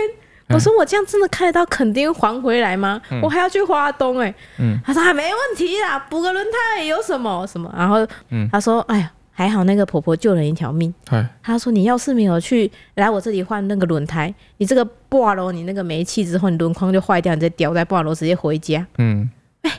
[0.49, 2.99] 我说我这样真的开得到垦丁还回来吗？
[3.23, 4.35] 我还要去花东哎。
[4.57, 4.81] 嗯。
[4.85, 7.73] 他说还没问题啦，补个轮胎有什么什么。
[7.77, 9.13] 然后，嗯，他说，哎呀。
[9.39, 10.93] 还好那个婆婆救了一条命。
[11.09, 19.31] 嘿她说：“你要是没有去来我这里换那个轮胎，你这个挂了，你那个没气之后，你轮框就坏掉，你再掉在挂了，直接回家。”嗯，
[19.63, 19.77] 哎、欸，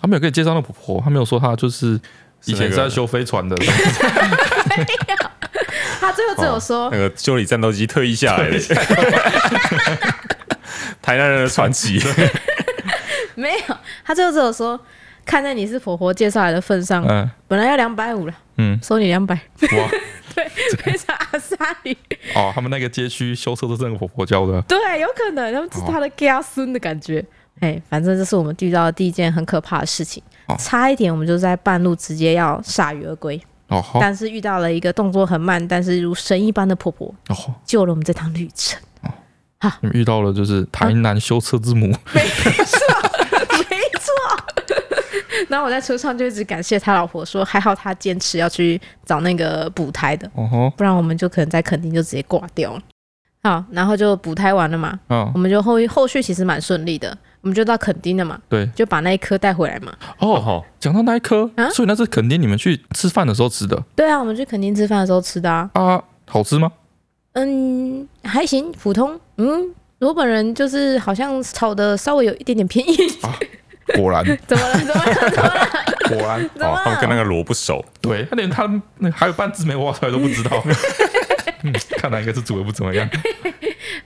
[0.00, 2.00] 他没有给你介绍那婆婆，他没有说他就是
[2.46, 3.54] 以前是在修飞船的。
[3.58, 5.16] 没有，
[6.00, 8.58] 他最后只有说、哦、那个修理战斗机退役下来的
[11.02, 12.00] 台南人的传奇。
[13.34, 14.80] 没有，他最后只有说。
[15.26, 19.90] 看在你是婆婆介绍来的份上，嗯，本来要两百五了，嗯，收你两百，哇，
[20.34, 21.98] 对，非常阿萨里。
[22.34, 24.62] 哦，他们那个街区修车都是那个婆婆教的。
[24.62, 27.22] 对，有可能他们是他的家孙的感觉。
[27.60, 30.22] 哎、哦，反正这是我们遇到的第一件很可怕的事情。
[30.46, 33.40] 哦、差一点，我们就在半路直接要铩羽而归。
[33.68, 37.34] 哦，但是遇到了一个动作很慢，但是如神一般的婆婆，哦，
[37.64, 38.80] 救了我们这趟旅程。
[39.02, 39.10] 哦，
[39.58, 41.86] 好，你们遇到了就是台南修车之母。
[42.14, 42.22] 没
[42.64, 42.78] 错，
[43.70, 44.12] 没错。
[45.48, 52.80] 然后我在车上就一直感谢他老婆，说还好他坚持要去找那个补胎的，哦，不然我们就可能在垦丁就直接挂掉了。
[53.42, 59.94] 好，然后就补胎完了嘛，嗯，我们就后后续其实蛮顺利的，我们就到垦丁了嘛，对，就把那一颗带回来嘛。
[60.18, 63.80] 哦，好，讲到那一颗，啊，所以那是垦丁你们去吃饭的时候吃的？
[63.94, 65.70] 对啊，我们去垦丁吃饭的时候吃的啊。
[65.74, 66.72] 啊，好吃吗？
[67.34, 69.20] 嗯，还行，普通。
[69.36, 72.94] 嗯，我本人就是好像炒的稍微有一点点偏硬。
[73.22, 73.30] 啊
[73.94, 74.78] 果然， 怎么了？
[74.78, 75.30] 怎么了？
[75.30, 75.68] 怎么了？
[76.08, 78.68] 果然， 哦，他们跟那个螺不熟，对，他连他
[78.98, 80.62] 那还有半只没挖出来都不知道。
[81.62, 83.08] 嗯，看来应该是煮的不怎么样。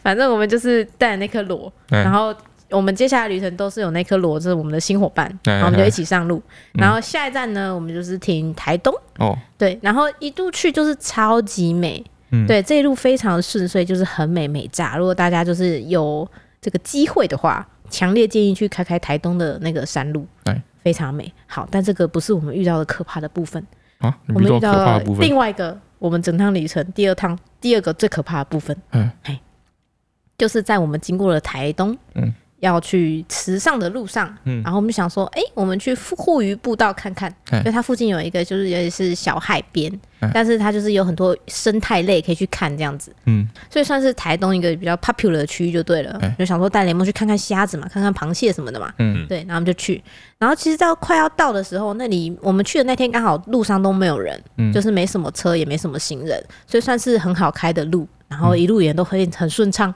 [0.03, 2.35] 反正我们就是带那颗螺，然后
[2.71, 6.43] 我们接下来旅程都是有那颗螺，就是我们的新伙伴，然后我们就一起上路。
[6.73, 8.95] 然后下一站呢，我们就是停台东。
[9.19, 12.03] 哦，对，然后一度去就是超级美，
[12.47, 14.97] 对，这一路非常的顺遂，就是很美美炸。
[14.97, 16.27] 如果大家就是有
[16.61, 17.67] 这个机会的话。
[17.91, 21.31] 强烈建议去开开台东的那个山路，哎，非常美。
[21.47, 21.69] 好。
[21.71, 23.63] 但这个不是我们遇到的可怕的部分。
[23.99, 29.39] 啊，我们遇到了另外一个我们整趟旅程第二趟第二个最可怕的部分，嗯，哎，
[30.39, 32.33] 就是在我们经过了台东，嗯。
[32.61, 39.93] 要去池上的路上，嗯，然后我们想说，哎，我们去护鱼步道看看，因为它附近有一个就是也是小海边，
[40.33, 50.03] 但是它就是有很多生态类可以去看这样子，嗯，所以算是台东一个比较 popular 的区域就对了，就想说带雷蒙去看看虾子嘛，看看螃蟹什么的嘛，嗯，对，然后我们就去，
[50.39, 54.71] 然后其实到快要到的时候，那里我们去的那天刚好路上都没有人，嗯。
[54.71, 58.07] 就是没什么车也没什么行人，所以算是很好开的路。
[58.29, 59.95] 然后一路也都很很顺畅，嗯，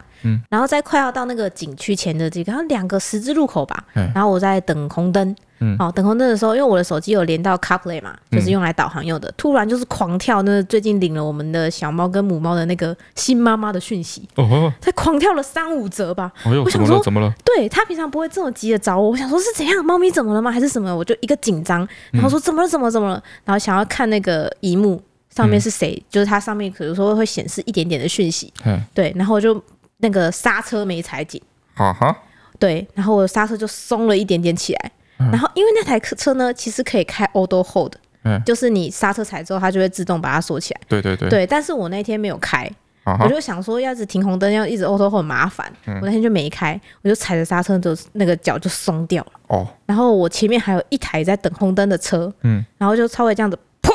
[0.48, 17.32] 然后在快要到那个景区前的这个，然后两个十字路口吧，嗯，然后我在等红灯，嗯，哦，等红灯的时候，因为我的手机有连到 CarPlay 嘛，就是用来导航用的，突然就是狂跳，那最近领了我们的小猫跟母猫的那个新妈妈的讯息，哦，才狂跳了三五折吧，我想说怎么了？
[17.44, 20.50] 对，他平常不会这么急的找我，我想说是怎样，猫咪怎么了吗？
[20.50, 20.94] 还是什么？
[20.94, 22.68] 我就一个紧张，然后说怎么了？
[22.68, 23.22] 怎么怎么了？
[23.44, 25.02] 然后想要看那个荧幕。
[25.34, 25.96] 上面是谁？
[25.96, 29.60] 嗯、就是它上面可能说会显示一点点的讯息，嗯、对，然后就
[30.04, 31.40] 那个刹车没踩紧，
[31.76, 32.14] 啊哈，
[32.58, 42.70] 对，然后我的刹车就松了一点点起来，嗯、然后因为那台车呢，其实可以开 auto hold，嗯，就是你刹车踩之后，它就会自动把它锁起来，对对对，对，但是我那天没有开，
[43.04, 53.90] 啊、我就想说要是停红灯要一直 auto hold 很麻烦，嗯、我那天就没开，我就踩着刹车就那个脚就松掉了，哦，然后我前面还有一台在等红灯的车，嗯，然后就稍微这样子，砰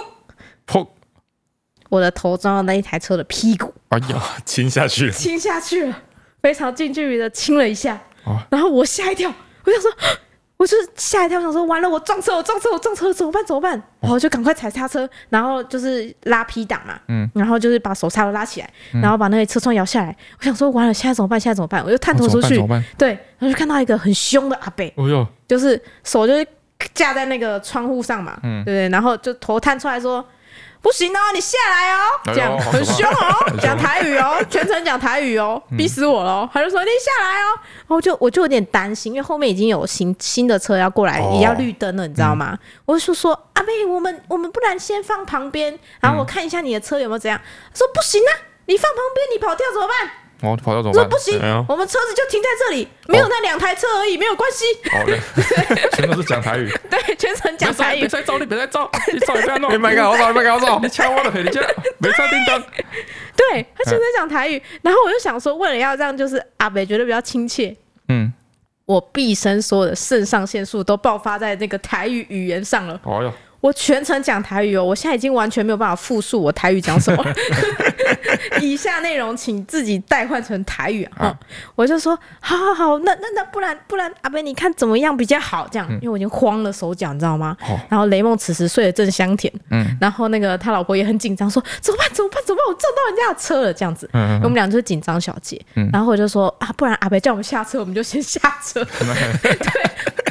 [0.65, 0.87] 砰。
[1.89, 6.01] 我的头撞到那一台车的屁股，哎呀，亲下去了，亲下去了，
[6.41, 9.33] 非常近距离的亲了一下，哦、然后我吓一跳，
[9.65, 9.91] 我想说，
[10.57, 13.43] 我就吓一跳，想说完了，我撞车，我撞车，我撞车，怎么办？
[13.45, 13.71] 怎么办？
[14.01, 21.39] 然后就赶快踩刹车，然后就是拉 P 档嘛，嗯，然后就是把手刹都拉起来，嗯、然后把那个车窗摇下来，我想说完了，现在怎么办？
[21.39, 21.83] 现在怎么办？
[21.83, 26.45] 我就探头出去，哦、对，然后就看到一个很凶的阿伯，哦哟就是手就是
[26.93, 28.89] 架在那个窗户上嘛，嗯，对不对？
[28.89, 30.23] 然后就头探出来说。
[30.81, 36.49] 不行哦，你下来哦，这样很凶哦， 讲台语哦，全程讲台语哦，逼死我了。
[36.53, 42.57] 他就说你下来哦，然后就我就有点担心，因为后面已经有新新的车要过来，也要绿灯了，你知道吗？
[42.85, 47.39] 我就说阿妹，我们我们不然先放旁边，然后我看一下你的车有没有怎样。
[47.71, 48.31] 他说不行啊，
[48.65, 50.11] 你放旁边，你跑掉怎么办？
[50.41, 51.03] 哦，跑掉怎么办？
[51.03, 54.65] 说不行，我们车子就停在这里，没有那两台车而已，没有关系。
[54.89, 55.17] 好的，
[55.97, 56.71] 全都是讲台语。
[56.89, 57.99] 对，全程讲台语。
[57.99, 59.71] 别再照，你别再照，你照也不要弄。
[59.75, 61.59] 你别搞我照，你别搞我照，你抢我的黑，你这
[61.97, 62.61] 没插叮当。
[63.35, 67.75] 对，他全程讲台语，然后我就想说，为了要这样，就是阿北觉得比较亲切。
[68.07, 68.31] 嗯，
[68.85, 72.99] 我毕生所有的肾上腺素都爆发在那个台语语言上了。
[73.03, 73.33] 哦哟。
[73.61, 77.25] 我全程讲台语哦，我现在已经完全没有办法复述我台语讲什么。
[78.61, 81.27] 以下内容请自己代换成台语啊！
[81.27, 81.37] 嗯、
[81.75, 85.67] 我就说，好好好，那那那不然不然，阿贝你看怎么样比较好？
[85.71, 87.55] 这样，因为我已经慌了手脚，你知道吗？
[87.69, 92.09] 嗯、然后雷梦此时睡得正香甜，嗯，然后那个他老婆也很紧张，说怎么办？
[92.13, 92.41] 怎么办？
[92.45, 92.67] 怎么办？
[92.67, 94.09] 我撞到人家的车了，这样子。
[94.13, 95.59] 嗯，嗯，我们俩就是紧张小姐。
[95.75, 98.83] 嗯，然后我就说啊，不然阿贝叫我们下车，我们就先下车。
[99.43, 99.51] 对，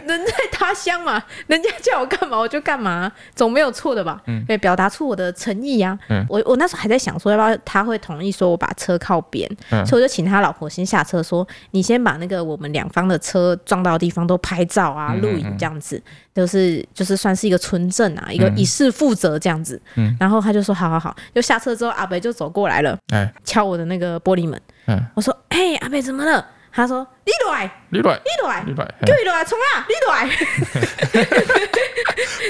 [0.07, 3.13] 人在他乡嘛，人家叫我干嘛我就干嘛。
[3.35, 4.21] 总没有错的吧？
[4.27, 5.99] 嗯，对，表达出我的诚意呀。
[6.09, 16.03] 嗯，我我那时候还在想说，要不要他会同意说我把车靠边，嗯，所以我就请他老婆先下车，说你先把那个我们两方的车撞到的地方都拍照啊、录影这样子，
[16.35, 19.81] 就是就是算是一个存证啊，一个以示负责这样子。
[19.97, 24.61] 嗯，然后他就说好好好，就下车之后，阿北就走过来了，哎，敲我的那个玻璃门。
[24.87, 26.45] 嗯，我说，哎，阿北怎么了？
[26.79, 29.85] 他说：“你来，你来，你来，你来，叫你来冲啊！
[29.89, 30.31] 你来。”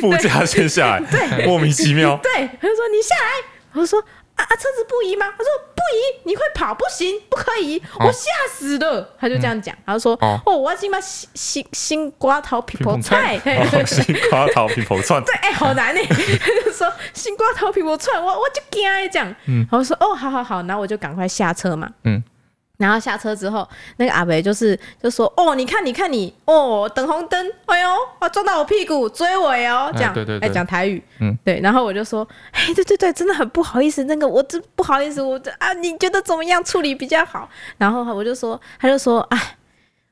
[0.03, 2.15] 副驾先下来，对，莫名其妙。
[2.23, 3.31] 对，他就说：“你下来。”
[3.73, 3.99] 我说
[4.37, 9.75] ：“啊啊，车子不移吗？”他说：“不移，你会跑，不行，不可以，我吓死了。”他就这样讲。
[9.87, 13.41] 他就说：“哦，我要去买新新新瓜头皮婆菜，
[13.87, 15.19] 新瓜头皮婆串。
[15.25, 16.01] ”对，哎，好难呢。
[16.07, 22.23] 他就说：“新瓜头皮婆串，我我就惊这样。”嗯，我说：“哦，好好好，然后我就赶快下车嘛。”嗯。
[22.79, 31.59] 然后下车之后，那个阿伯就是就说：“哦，你看，你看你，哦，等红灯，哎呦，啊，撞到我屁股，追尾哦，这样，哎、对对对，讲台语，嗯，对。
[31.61, 37.49] 然后我就说，哎，对对对，真的很不好意思，那个我真不好意思，我这啊，你觉得怎么样处理比较好？
[37.79, 39.57] 然后我就说，他就说，哎，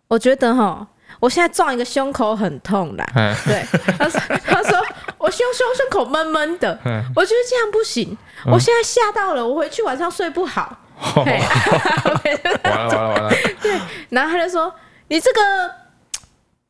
[0.08, 0.84] 我觉得哈，
[1.20, 3.64] 我现在撞一个胸口很痛啦， 嗯、对，
[3.96, 4.76] 他说， 他说
[5.18, 10.78] 我胸胸胸口闷闷的，嗯、我觉得这样不行，嗯、我现在吓到了，我回去晚上睡不好。”
[11.24, 11.40] 对，
[12.64, 13.30] 完了完了完了！
[13.62, 13.78] 对，
[14.10, 14.72] 然后他就说
[15.08, 15.40] ：“你这个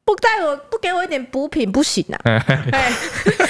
[0.05, 2.19] 不带我不给我一点补品不行啊！”
[2.73, 2.93] 哎，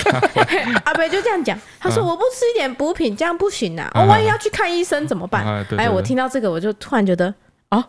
[0.85, 3.91] 阿北就这样讲，他说：“我不吃一点补品，这样不行啊！
[3.95, 5.45] 我万一要去看医生怎么办？”
[5.77, 7.35] 哎，我听到这个，我就突然觉得，
[7.71, 7.83] 哦，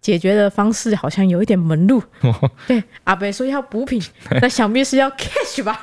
[0.00, 2.02] 解决的方式好像有一点门路。
[2.66, 4.00] 对，阿北说要补品，
[4.40, 5.82] 那想必是要 cash 吧？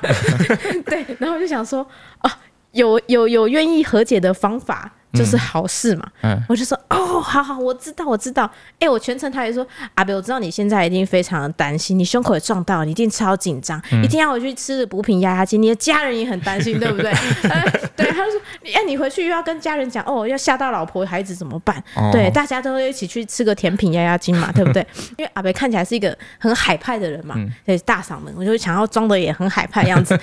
[0.85, 1.85] 对，然后我就想说，
[2.23, 2.31] 哦，
[2.71, 4.93] 有有有愿意和解的方法。
[5.15, 8.43] 就是好事嘛，嗯，我就说哦，好好，我知道，我知道。
[8.73, 17.12] 哎、欸，我全程他也说，阿北，我知道你现在一定非常的担心，你胸口也撞到，你一定超紧张，嗯、一定要回去吃补品压压惊，你的家人也很担心， 对不对？
[17.43, 17.63] 呃、
[17.95, 18.41] 对，他就说，
[18.73, 21.82] 哎，你回去又要跟家人讲，哦，要吓到老婆孩子怎么办？
[21.95, 24.86] 哦、对，大家都会一起去吃个甜品压压惊嘛， 对不对？
[25.17, 30.17] 因为阿北看起来是一个很海派的人嘛，嗯、对，大嗓门，我就想要装的也很海派的样子。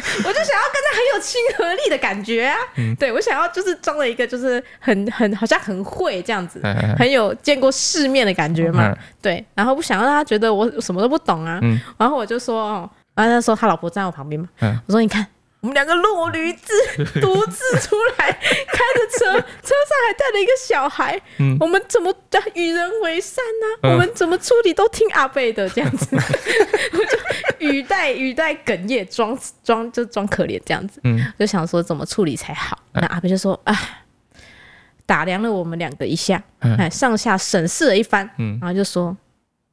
[0.24, 15.26] 我就想要跟他很有亲和力的感觉啊，嗯、对，我想要就是装了一个就是很很好像很会这样子，嘿嘿嘿很有见过世面的感觉嘛，嗯、对，然后不想让他觉得我什么都不懂啊，嗯、然后我就说哦，然后他说他老婆站在我旁边嘛，嗯、我说你看。
[15.60, 16.72] 我们两个落驴子
[17.20, 21.20] 独自出来，开着车， 车上还带了一个小孩。
[21.38, 22.14] 嗯，我们怎么
[22.54, 23.42] 与人为善
[23.82, 23.90] 呢？
[23.90, 31.00] 我们怎么处理都听阿贝的这样子， 我就语带语带哽咽，装装就装可怜这样子。
[31.02, 32.78] 嗯，就想说怎么处理才好。
[32.92, 33.76] 那阿贝就说：“啊，
[35.06, 39.16] 打量了我们两个一下，哎，上下审视了一番，嗯，然后就说：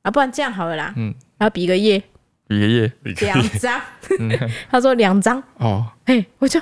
[0.02, 2.02] 啊，不然这样好了啦，嗯，然后比个耶。”
[2.48, 3.82] 一个月两张，
[4.70, 5.42] 他说两张。
[5.58, 6.60] 哦，哎，我就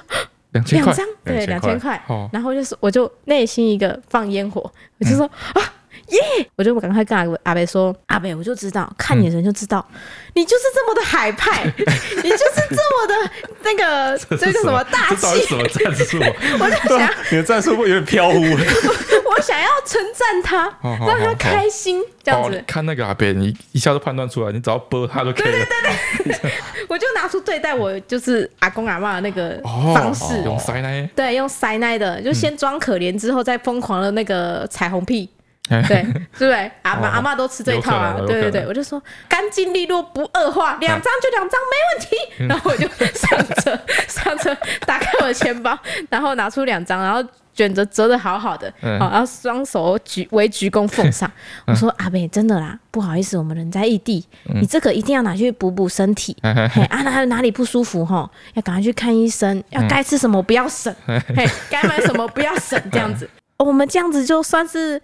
[0.51, 0.93] 两千块，
[1.23, 4.61] 对，两千块，然后就是我就内心一个放烟火，
[4.99, 5.61] 我就说啊
[6.09, 9.85] 耶，我就赶快跟阿阿伯说，阿伯，我就知道看你的人就知道，
[10.33, 13.31] 你就是这么的海派， 你就是这么的
[13.63, 14.83] 那个这个什么？
[14.85, 16.19] 大气，什么战术？
[16.59, 18.39] 我就想你的战术会有点飘忽。
[19.35, 20.71] 我想要称赞他，
[21.07, 22.63] 让他开心，这样子。
[22.67, 25.51] 看那个阿伯，你一下就判断出来，你只要播他就可以了。
[25.51, 26.51] 对对对对，
[26.87, 35.27] 我就拿出对待我就是阿公阿嬷的那个方式，用塞奶，对，用塞奶的，就先装可怜，之后再疯狂的那个彩虹屁，
[35.69, 36.71] 对，对不对？
[36.81, 42.45] 阿 妈阿妈都吃这一套啊，对对对，我就说干净利落不恶化，两张就两张没问题。
[42.47, 45.77] 然后我就上车 上车，打开我的钱包，
[46.09, 47.23] 然后拿出两张，然后。
[47.55, 51.31] 卷着折的好好的，好，然后双手举为鞠躬奉上。
[51.67, 56.35] 我说阿妹，真的啦，不好意思，我们人在异地，你这个一定要拿去补补身体。
[56.41, 59.63] 嘿，啊，哪哪里不舒服哈，要赶快去看医生。
[59.69, 63.29] 要该吃什么不要省，嘿，该买什么不要省，这样子。
[63.57, 64.99] 我们这样子就算是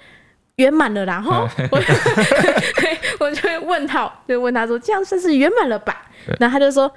[0.60, 1.22] 圆满了啦。
[1.22, 1.80] 哈， 我
[3.26, 6.06] 我就会问他，就问他说，这样算是圆满了吧？
[6.40, 6.92] 然后他就说。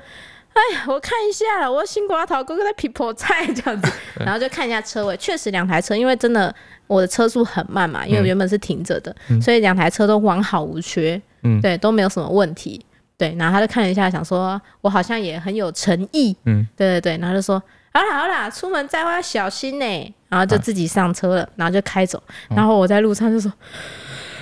[0.55, 6.55] 哎呀，我看一下，我新瓜桃哥哥在劈破菜这样子，然后就看一下车位，确实两台车，因为真的
[6.87, 12.85] 我的车速很慢嘛，因为原本是停着的，嗯、所以两台车都完好无缺，嗯，对，都没有什么问题，
[13.17, 17.59] 对，然后他就看了一下，想说我好像也很有诚意，嗯，对对对，然后就说
[17.95, 22.21] 好啦好啦，出门在外要小心呢，然后就自己上车了，然后就开走，
[22.57, 23.53] 然后我在路上就说。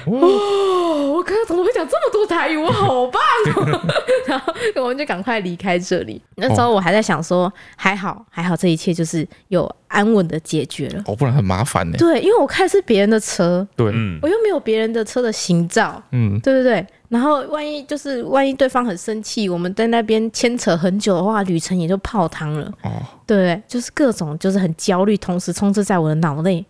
[0.06, 2.56] 哦，我刚刚怎么会讲这么多台语？
[2.56, 3.20] 我好棒
[3.54, 3.80] 哦！
[4.26, 6.22] 然后我们就赶快离开这里。
[6.36, 11.02] 那时候我还在想说，还好还好，这一切就是有安稳的解决了。
[11.06, 11.98] 哦，不然很麻烦呢。
[11.98, 13.88] 对，因为我开的是别人的车，对，
[14.22, 16.86] 我又没有别人的车的行照，嗯，对对对。
[17.10, 22.72] 然后万一就是万一对方很生气，我们在那边牵扯很久的话，旅程也就泡汤了。
[22.82, 22.90] 哦，
[23.26, 26.64] 对，就是各种就是很焦虑，同时充斥在我的脑内。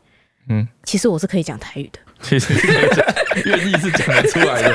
[0.49, 1.99] 嗯，其实我是可以讲台语的。
[2.23, 2.55] 其实
[3.45, 4.71] 愿意是讲得出来的。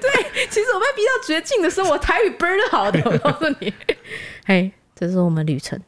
[0.00, 2.98] 对，其实我被逼到绝境的时候，我台语倍儿好的。
[3.04, 3.72] 我告诉你，
[4.46, 5.78] 嘿，这是我们旅程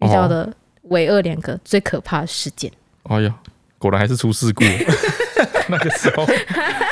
[0.00, 2.70] 遇到的唯二两个最可怕的事件。
[3.04, 3.34] 哎呀，
[3.80, 4.62] 果然还是出事故。
[5.68, 6.24] 那个时候，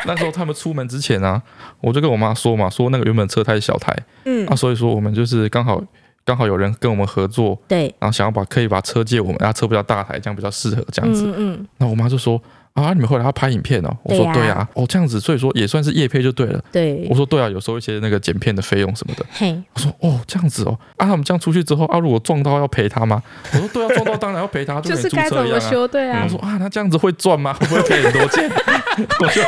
[0.07, 1.41] 那时候他们出门之前啊，
[1.81, 5.83] 我就跟我妈说嘛，说那个原本车太小台，嗯，啊，所以说我们就是刚好
[6.25, 12.41] 刚好有人跟我们合作，对，然后想要把可以把车借我们，啊，车比较大台，这样比较适合这样子，嗯嗯，那我妈就说。
[12.75, 12.93] 啊！
[12.93, 13.97] 你们后来要拍影片哦？
[14.05, 16.63] 我说对啊，哦这样子，所以说也算是业配就对了。
[16.71, 19.27] 对，我说对啊，有时候一些那个剪片的费用什么的。
[19.33, 23.23] 嘿，我说哦这样子哦，啊他们这样出去之后啊，如果撞到要赔他吗？
[23.53, 26.23] 我说对啊，撞到当然要赔他， 就是该怎么修对啊。
[26.25, 27.53] 我说啊，那这样子会赚吗？
[27.55, 28.49] 会不会赔很多钱？
[29.21, 29.43] 我就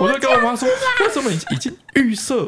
[0.00, 2.46] 我就跟我妈说，为什么已已经预设，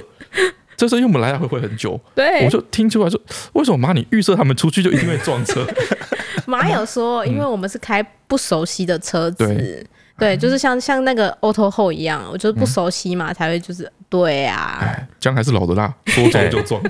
[0.77, 3.21] 就是因为我们来来回回很久，对，我就听出来说，
[3.55, 5.67] 为什么妈你预设他们出去就一定会撞车？
[6.47, 9.87] 妈有说，因为我们是开不熟悉的车子。
[10.17, 14.79] 对，就是像像那个 Auto Hold 一样，我就是不熟悉嘛，嗯、才会就是对啊。
[14.81, 16.81] 哎，姜还是老的辣， 说撞就撞。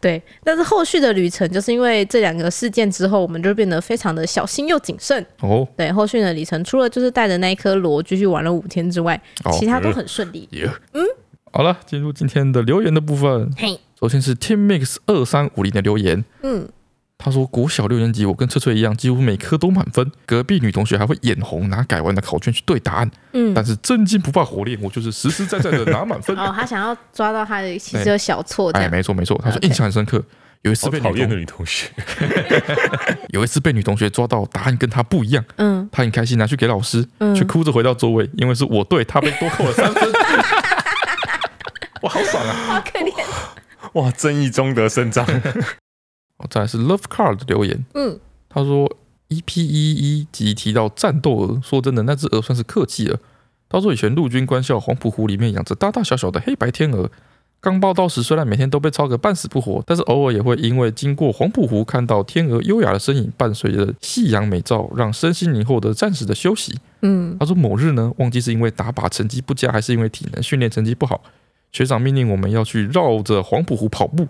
[0.00, 5.24] 对，但是后续的旅程，就是因为这两个事件之后，我们就变得非常的小心又谨慎。
[5.40, 10.48] 哦，对，后续的旅程除了就是带着那一颗螺继续玩了五天之外，哦、其他都很顺利。
[10.52, 11.06] 嗯，嗯
[11.52, 13.52] 好了，进入今天的留言的部分。
[13.56, 16.24] 嘿，首先是 Team Mix 二三五零的留言。
[16.42, 16.68] 嗯。
[17.20, 20.08] 他说：“国小六年级，我跟翠翠一样，几乎每科都满分。
[20.24, 23.10] 隔壁女同学还会眼红，拿改完的考卷去对答案。
[23.32, 26.38] 嗯，但是真金不怕火炼，我就是实实在在的拿满分。
[26.38, 28.70] 哦，他想要抓到他的其实有小错。
[28.70, 29.38] 哎，没错没错。
[29.42, 30.22] 他说印象很深刻，
[30.62, 31.88] 有一次被讨厌的女同学，
[33.30, 35.44] 有一次被女同学抓到答案跟他不一样。
[35.56, 37.04] 嗯，他很开心拿去给老师，
[37.34, 40.08] 却哭着回到座位，因为是我对他被多扣了三分。
[42.02, 42.54] 哇，好爽啊！
[42.68, 43.12] 好可怜。
[43.94, 45.26] 哇，正义中得伸张。”
[46.48, 48.18] 再来是 Love Car 的留言，嗯，
[48.48, 48.88] 他说
[49.28, 53.18] EP 一一集提到战斗鹅，说真的，那只鹅算是客气了。
[53.68, 57.10] 他说以前陆军官校黄埔湖里面养着大大小小的黑白天鹅，
[57.60, 66.78] 刚报到时虽然每天都被操个半死不活，但是偶尔也会因为经过黄埔湖看到天鹅优雅的身影，伴随着夕阳美照，让身心灵获得暂时的休息。
[67.02, 71.20] 嗯，他说某日呢，忘记是因为打靶成绩不佳，还是因为体能训练成绩不好，
[71.72, 74.26] 学长命令我们要去绕着黄埔湖跑步。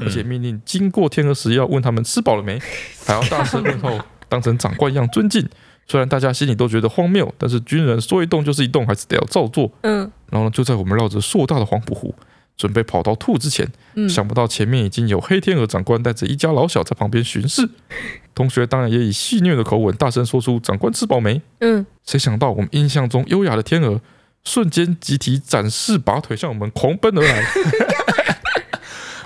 [0.00, 2.58] 而且命令经过天鹅时要问他们吃饱了没，
[3.06, 5.48] 还要大声问候，当成长官一样尊敬。
[5.88, 9.70] 虽然大家心里都觉得荒谬，但是军人说一动就是一动，还是得要照做。
[9.82, 9.98] 嗯，
[10.30, 12.14] 然后呢，就在我们绕着硕大的黄浦湖
[12.56, 17.68] 准备跑到吐之前，嗯、想不到前面已经有黑天鹅长官带着一家老小在旁边巡视。
[18.34, 24.00] 同学当然也以戏谑的口吻大声说出：“长官吃饱没？”嗯，谁想到我们印象中优雅的天鹅
[24.44, 27.44] 瞬间集体展示拔腿向我们狂奔而来。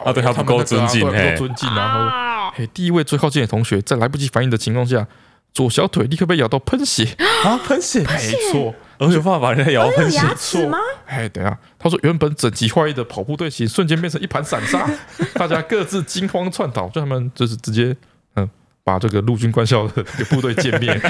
[0.06, 5.04] 啊，对他不够尊敬，不够尊敬，然后，嘿，第一位最靠近的同学在来不及反应的情况下，
[5.52, 7.04] 左小腿立刻被咬到喷血。
[7.42, 10.78] 啊，喷血，没错，而且爸爸把人家咬喷血，错吗？
[11.06, 14.88] 哎，等下，他说原本整齐划一的跑步队形瞬间变成一盘散沙，
[15.34, 17.96] 大家各自惊慌窜逃，就他们就是直接
[18.36, 18.48] 嗯，
[18.84, 21.00] 把这个陆军官校的部队歼灭。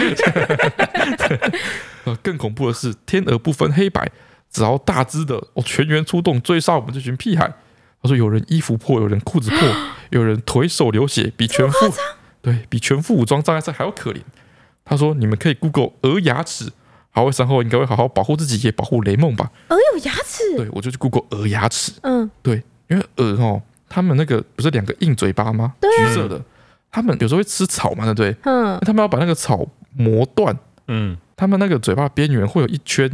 [2.04, 4.10] 呃，更恐怖的是，天鹅不分黑白，
[4.50, 7.52] 只要大只的哦，全员出动追杀我们这群屁孩。
[8.06, 9.58] 他说：“有人衣服破，有人裤子破，
[10.10, 11.92] 有人腿手流血，比全副
[12.40, 14.20] 对比全副武装障碍赛还要可怜。”
[14.84, 16.70] 他说：“你们可以 Google 鹅牙齿，
[17.10, 20.56] 好，我三后应该会好好保护自己，也保护雷梦吧。”鹅有牙齿？
[20.56, 21.92] 对，我就去 Google 鹅牙齿。
[22.02, 25.74] 嗯，对，因为鹅哦，他们那个不是两个硬嘴巴吗？
[25.80, 26.40] 对啊、橘色的，
[26.92, 28.36] 他们有时候会吃草嘛，对不对？
[28.44, 30.56] 嗯，他们要把那个草磨断。
[30.86, 33.10] 嗯，他们那个嘴巴边缘会有一圈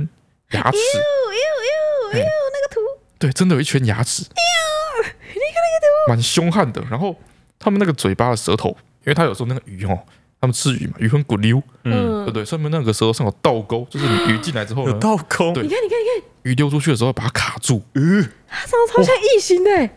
[0.51, 0.77] 牙齿。
[0.77, 2.81] 哟哟哟哟，那个图。
[3.19, 4.25] 对，真的有一圈牙齿。
[6.09, 7.15] 蛮凶悍的，然后
[7.59, 9.99] 他们那个嘴巴的舌头，因为他有时候那个鱼哦，
[10.41, 12.45] 他们吃鱼嘛，鱼很骨溜，嗯，对不对？
[12.45, 19.91] 上面那个舌头上有倒钩，就是你鱼进来之后有倒钩，对，你看，你看，你看，鱼丢出去的时候把它卡住，嗯，它长得超像异形的，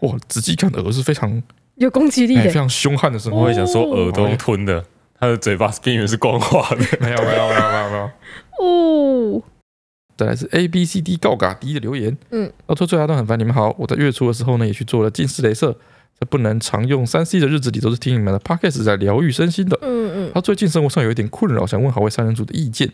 [0.00, 1.42] 哇，仔细看鹅是非常
[1.76, 3.42] 有攻击力的，非常凶悍的生物。
[3.42, 4.84] 我也想说耳朵用吞的，
[5.18, 8.10] 它的嘴巴边缘是光滑的，没有，没有，没有，没有，没有，
[8.60, 9.42] 哦。
[10.16, 15.72] 再来是 A B C D 告嘎迪的留言，嗯，我说最后都很烦，你们好，我在月初的时候呢也去做了近视雷射，
[16.18, 22.90] 在不能常用三 C 的日子里，都是听你们的 Podcast 在疗愈身心的，嗯嗯，他最近生活上有一点困扰，想问好位三人组的意见。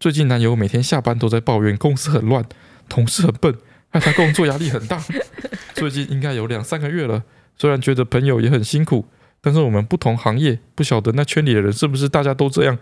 [0.00, 2.44] 最近男友每天下班都在抱怨公司很乱，
[2.88, 3.54] 同事很笨，
[3.90, 5.00] 害他工作压力很大。
[5.74, 7.22] 最近应该有两三个月了，
[7.56, 9.06] 虽然觉得朋友也很辛苦，
[9.40, 12.76] 但是我们不同行业，不晓得那圈里的人是不是大家都这样？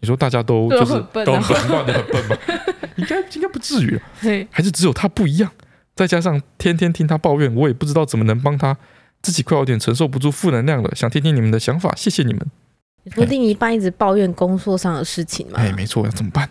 [0.00, 0.92] 你说大家都就是
[1.24, 2.36] 都很乱的很笨吗？
[2.98, 4.02] 应该应该不至于了。
[4.50, 5.50] 还是只有他不一样，
[5.96, 8.76] 再加上天天听他抱怨，我也不知道怎么能帮他。
[9.20, 12.46] 自己快有点承受不住负能量了，想听听你们的想法，谢谢你们。
[13.10, 15.54] 不是另一半一直抱怨工作上的事情吗？
[15.56, 16.48] 哎，没错，要怎么办？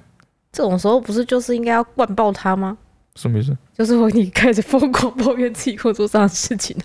[0.51, 2.77] 这种时候不是就是应该要灌爆他吗？
[3.15, 3.57] 什么意思？
[3.77, 6.75] 就是说你开始疯狂抱怨自己工作上的事情，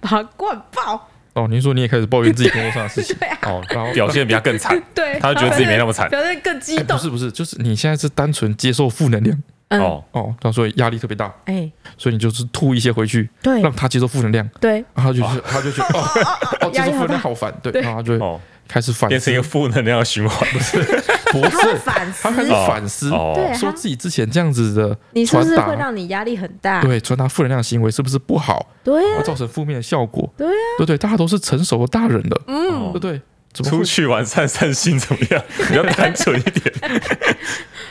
[0.00, 1.08] 把他灌爆。
[1.34, 6.96] 哦，您说你也开始抱怨自己工作上的事情， 啊、哦，然后表现比他更惨， 对，他就觉得自己没那么惨， 表现更激动。
[6.96, 9.36] 不是不是，就是你现在是单纯接受负能量。
[9.70, 10.04] 哦。
[10.12, 11.68] 哦，他说压力特别大，哎，
[11.98, 16.08] 所以你就是吐一些回去，对，让他接受负能量，对，然后他就他就觉得哦
[16.60, 20.78] 哦，接受负能量好烦，对，然后他就开始反，变成一个负能量的循环，不是，
[21.40, 26.80] 不是反思，他开始反思，对，说自己之前这样子的，你是不是会让你压力很大？
[26.82, 28.66] 对，传达负能量的行为是不是不好？
[28.82, 33.20] 对，会造成负面的效果，对呀，对对，大家都是成熟的大人了，嗯，对对。
[33.62, 35.40] 出去玩散散心怎么样？
[35.68, 36.74] 比较单纯一点。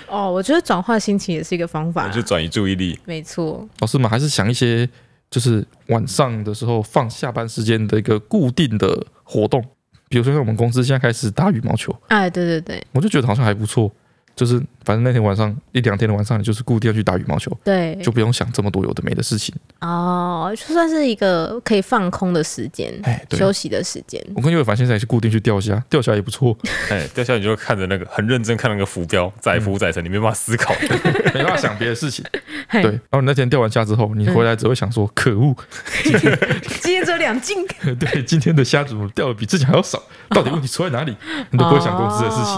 [0.10, 3.00] 哦，我觉得转换心情也是一个方法，就转移注意力。
[3.06, 3.66] 没错。
[3.80, 4.86] 老师们还是想一些，
[5.32, 9.64] 就是晚上的时候放下班时间的一个固定的活动，
[10.10, 11.95] 比如说像我们公司现在开始打羽毛球。
[12.08, 13.91] 哎，对对对，我就觉得好像还不错。
[14.36, 19.53] 就是反正那天晚上一两天的晚上，你就是固定要去打羽毛球，对，就不用想这么多有的没的事情。
[19.81, 24.19] 哦，就算是一个可以放空的时间，哎，休息的时间。
[24.36, 26.57] 我跟尤伟凡现在也是固定去钓虾，钓虾也不错。
[26.89, 30.73] 哎，钓虾你就看着那个很认真看那个浮标，载浮载沉，你没办法思考，
[31.34, 32.25] 没办法想别的事情。
[32.71, 35.55] 对，然后你那天钓完虾之后，你回来只会想说：可恶，
[36.03, 37.65] 今天只有两斤。
[37.99, 40.01] 对，今天的虾怎么钓的比之前还要少？
[40.29, 41.15] 到底问题出在哪里？
[41.51, 42.55] 你都不会想公司的事情。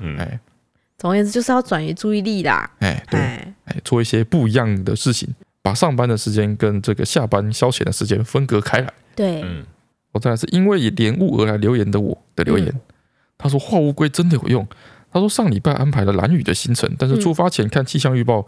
[0.00, 0.40] 嗯，哎。
[0.98, 2.68] 总而言之，就是要转移注意力啦。
[2.80, 5.32] 哎，对，哎，做一些不一样的事情，
[5.62, 8.92] 把上班的时间跟这个下班消遣的时间分隔开来。
[9.14, 9.64] 对，嗯，
[10.12, 12.80] 我再来是因为以莲雾而来留言的我的留言，嗯、
[13.38, 14.66] 他说画乌龟真的有用。
[15.10, 18.46] 他说上礼拜安排了蓝雨的行程，但是出发前看气象预报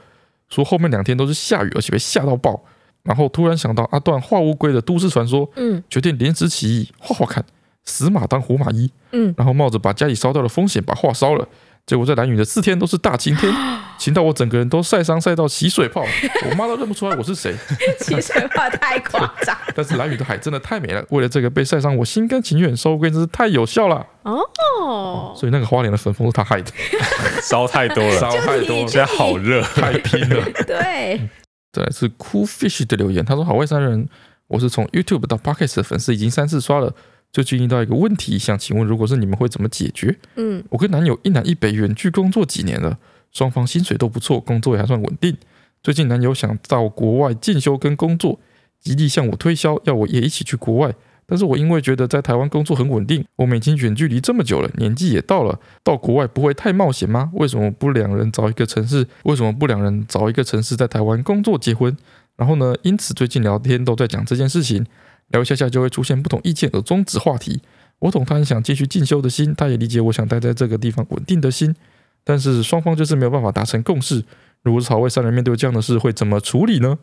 [0.48, 2.62] 说后面两天都是下雨，而且被吓到爆。
[3.02, 7.42] 然后突然想到阿段画乌龟的都市传说，嗯，决定临时起意画画看，
[7.84, 11.48] 死马当活马医，嗯，然后冒着把家里烧掉的风险把画烧了。
[11.86, 13.52] 结果在兰屿的四天都是大晴天，
[13.98, 16.04] 晴到我整个人都晒伤晒到起水泡，
[16.48, 17.54] 我妈都认不出来我是谁。
[17.98, 19.56] 起水泡太夸张。
[19.74, 24.06] 但是兰屿的海真的太美了，为了这个被晒伤，我心甘情愿烧乌龟，真是太有效了。
[24.22, 26.70] 哦，所以那个花莲的粉风是他害的，
[27.42, 30.44] 烧太多了，烧太多了，现在好热，太拼了。
[30.66, 31.28] 对，
[31.72, 34.08] 再来是 Cool Fish 的留言，他说：“好外山人，
[34.46, 36.94] 我是从 YouTube 到 Pocket 的粉丝，已经三次刷了。”
[37.32, 40.18] 最近遇到一个问题，想请问，如果是你们会怎么解决？
[40.34, 42.98] 嗯，我跟男友一南一北远距工作几年了，
[43.30, 45.36] 双方薪水都不错，工作也还算稳定。
[45.82, 48.40] 最近男友想到国外进修跟工作，
[48.80, 50.92] 极力向我推销，要我也一起去国外。
[51.24, 57.30] 但是我因为觉得在台湾工作很稳定，我们已经远距离这么久了，年纪也到了，到国外不会太冒险吗？
[57.34, 59.06] 为什么不两人找一个城市？
[59.22, 61.96] 为什么不两人找一个城市在台湾工作结婚？
[62.34, 62.74] 然后呢？
[62.82, 64.84] 因此最近聊天都在讲这件事情。
[65.30, 67.60] 聊一下下就会出现不同意见而终止话题。
[67.98, 71.74] 我懂他很想继续进修的心，他也理解我想待在这个地方稳定的心。
[72.22, 74.24] 但是双方就是没有办法达成共识。
[74.62, 76.98] 如果是好味三人面对这样的事会怎么处理呢？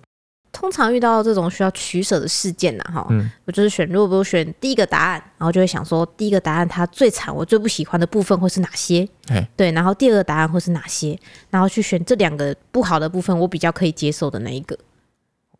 [0.51, 9.07] 通常遇到这种需要取舍的事件呢，哈，嗯，我就是选，如果不选第一个答案，然后就会想说，第一个答案它最惨，我最不喜欢的部分会是哪些？
[9.27, 11.19] 嘿对，然后第二个答案会是哪些？
[11.49, 14.75] 然后去选这两个不好的部分，我比较可以接受的那一个。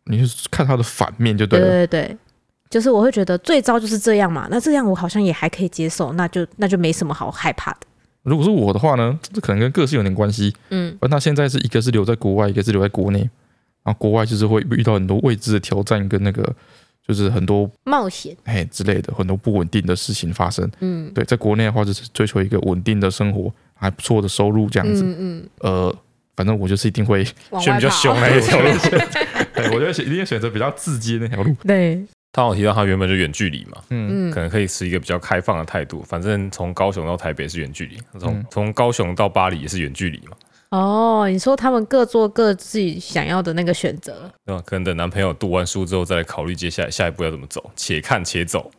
[0.06, 2.18] 你是看它的反面就对了，对对对。
[2.70, 7.80] 就是我会觉得最糟就是这样嘛，那这样我好像也还可以接受，那就那就没什么好害怕的。
[8.24, 10.54] 如果是我的话呢，这可能跟个性有点关系。
[10.70, 13.20] 嗯，而他现在是一个是留在国外，一个是留在国内，
[13.84, 16.54] 然后国外就是会遇到很多未知的挑战跟那个
[17.08, 20.70] 就是很多冒险哎之类的很多不稳定的事情发生。
[20.82, 25.04] 嗯，对，在国内的话就是追求一个稳定的生活，还不错的收入这样子。
[25.04, 25.50] 嗯嗯。
[25.60, 25.96] 呃，
[26.36, 27.24] 反正我就是一定会
[27.62, 28.92] 选比较凶那一条路线。
[29.56, 31.56] 对，我觉得选一定选择比较直接那条路。
[31.66, 32.06] 对。
[32.38, 36.04] 他有提到他原本就远距离嘛，嗯，可能可以持一个比较开放的态度。
[36.04, 40.38] 反正从高雄到台北是远距离，从从高雄到巴黎也是远距离嘛。
[40.70, 44.62] 哦，你说他们各做各自己想要的那个选择，对吧？
[44.64, 48.70] 可能等男朋友读完书之后再来考虑接下来下一步要怎么走，且看且走。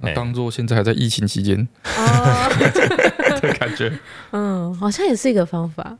[0.00, 3.92] 那当做现在还在疫情期间， 的感觉，
[4.30, 5.98] 嗯，好像也是一个方法。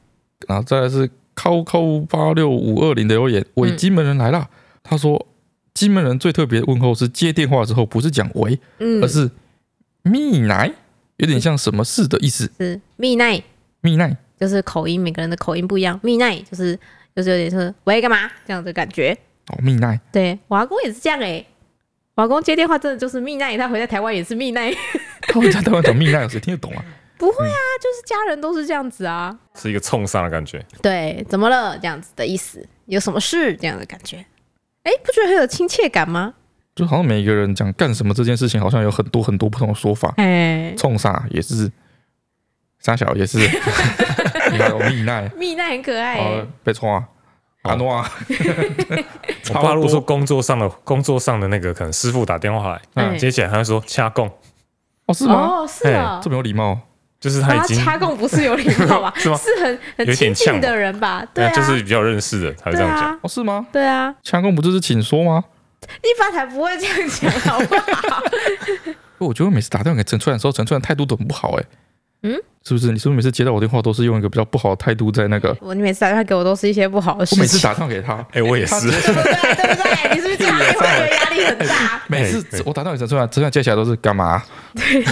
[0.48, 4.48] 然后再来是扣扣八六五二零的留言，伪金门人来了，
[4.82, 5.26] 他说。
[5.74, 9.30] 金门人最特别的问候是接电话之后不是讲喂，嗯，而是
[10.02, 10.70] 密奶，
[11.16, 12.50] 有点像什么事的意思。
[12.58, 13.42] 是密奈，
[13.80, 15.98] 密奶就是口音，每个人的口音不一样。
[16.02, 16.78] 密奈就是
[17.14, 19.16] 就是有点是喂干嘛这样的感觉。
[19.48, 21.46] 哦，密奶，对，我阿公也是这样哎、欸，
[22.14, 24.72] 我阿公接电话真的就是密奈，他回在台湾也是密奶。
[25.22, 26.84] 他回在台湾讲密奶，有谁听得懂啊？
[27.18, 30.64] 不会啊，就是家人都是这样子啊，是一个冲上的感觉。
[30.82, 31.78] 对，怎么了？
[31.78, 33.54] 这样子的意思，有什么事？
[33.56, 34.24] 这样的感觉，
[34.84, 36.34] 哎，不觉得很有亲切感吗？
[36.74, 40.12] 就好像每一个人讲干什么这件事情，好像有很多很多不同的说法。
[40.16, 41.70] 哎，冲啥也是，
[42.78, 43.38] 三小也是，
[44.50, 46.44] 你看有蜜奈，蜜奈很可爱。
[46.64, 47.06] 被冲啊，
[47.62, 48.10] 阿诺啊。
[49.54, 54.26] 我爸如果说工作上的工作上的那个，可能师傅打电话来，接起来他会说掐供。
[55.06, 55.34] 哦，是吗？
[55.34, 56.80] 哦，是啊，这么有礼貌。
[57.22, 59.14] 就是他已经掐供不是有礼貌吧？
[59.16, 59.38] 是吗？
[59.38, 61.24] 是很很亲近的人吧？
[61.32, 63.16] 对啊，就是比较认识的才会这样讲。
[63.22, 63.64] 哦，是吗？
[63.70, 65.44] 对啊，掐供不就是请说吗？
[66.02, 67.74] 一般才不会这样讲，好不
[68.08, 68.22] 好？
[69.18, 71.64] 我觉得每次打电话给陈川的时候，陈川态度都很不好，哎，
[72.22, 72.36] 嗯。
[72.64, 72.92] 是不是？
[72.92, 75.52] 你是不是每次接到我电话都是用一个比较不好的态度在那个？
[75.60, 77.40] 我你每次打电话给我都是一些不好的事情。
[77.40, 79.32] 我每次打电话给他， 哎，我也是，对不 对？
[79.32, 80.14] 对不对？
[80.14, 82.00] 你是不是这样会觉得压力很大？
[82.06, 84.40] 每次我打电话给陈川，陈川接起来都是干嘛？
[84.76, 85.02] 对，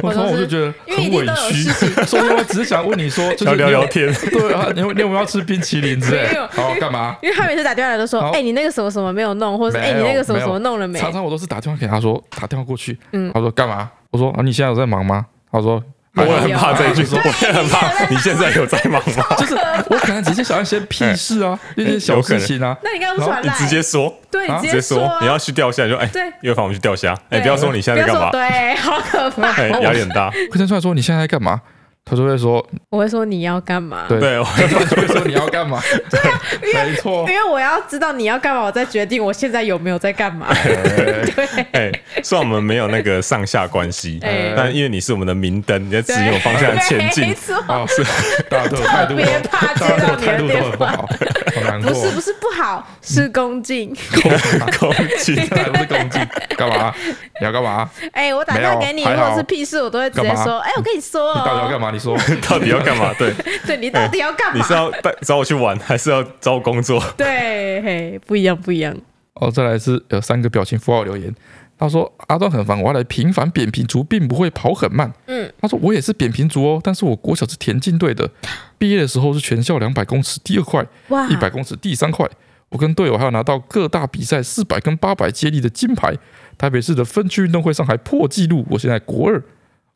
[0.00, 1.64] 我说我就觉得很委屈，
[2.06, 6.28] 所以我只是想问你说，就是聊聊天，对啊，你你有没有要吃冰淇淋之类？
[6.52, 7.16] 好，干嘛？
[7.20, 11.00] 因为他每次打电话来都说，哎，你那个什么什么没有弄，或者哎，你那个什么什么弄了没？
[11.00, 13.90] 常常我都是打电话给他说，打电话过去，嗯，他说干嘛？
[14.12, 15.26] 我说啊，你现在有在忙吗？
[15.50, 15.82] 他说。
[16.16, 17.90] 我也很怕这一句，说我也很怕。
[18.08, 19.24] 你现在有在忙吗？
[19.38, 19.54] 就是
[19.88, 22.76] 我可能只是想一些屁事啊，一些小事情啊。
[22.82, 26.10] 那你刚刚说你直接说，对，直接说，你要去钓虾就哎，
[26.42, 30.30] 因为反正我们去钓虾，哎，不要说你现在在干嘛，对，好可怕，压力很大。
[30.50, 31.60] 会生出来说你现在在干嘛？
[32.08, 34.04] 他就会说，我会说你要干嘛？
[34.08, 34.44] 对，我
[34.88, 35.82] 就会说你要干嘛？
[36.08, 40.46] 对啊，没错，因为我要知道你要干嘛，我再决定我现在有没有在干嘛。
[40.62, 41.92] 对，哎，
[42.22, 44.20] 虽然我们没有那个上下关系，
[44.56, 47.26] 但因为你是我们的明灯，你在指引我方向前进。
[47.26, 48.04] 没错，啊，是
[48.48, 51.90] 大家都态度，别怕接到你的电话，好难过。
[51.90, 53.92] 不是不是不好，是恭敬，
[54.22, 54.30] 恭
[54.78, 56.24] 恭敬，不是恭敬，
[56.56, 56.94] 干嘛？
[57.40, 57.90] 你要干嘛？
[58.12, 61.95] 哎，我打电话给你，如果是屁事，我都会直接说，哎，我跟你说，你到底要干嘛？
[61.96, 62.14] 你说
[62.46, 63.12] 到底要干嘛？
[63.18, 63.32] 对，
[63.66, 64.56] 对你到底要干嘛？
[64.56, 67.02] 你是要带找我去玩，还是要找我工作？
[67.16, 68.94] 对，嘿，不一样，不一样。
[69.34, 71.34] 哦，再来是有三个表情符号留言。
[71.78, 78.30] 他说：“阿段很烦，我要来平反扁平足，并不会跑很慢。”嗯，他说：“我也是扁平足哦，但是我国小是田径队的，
[78.78, 82.26] 毕业的时候是全校两百公尺第二块，哇，一百公尺第三块。
[82.70, 86.14] 我跟队友还有拿到各大比赛四百跟八百接力的金牌，
[86.56, 88.64] 台北市的分区运动会上还破纪录。
[88.70, 89.42] 我现在国二。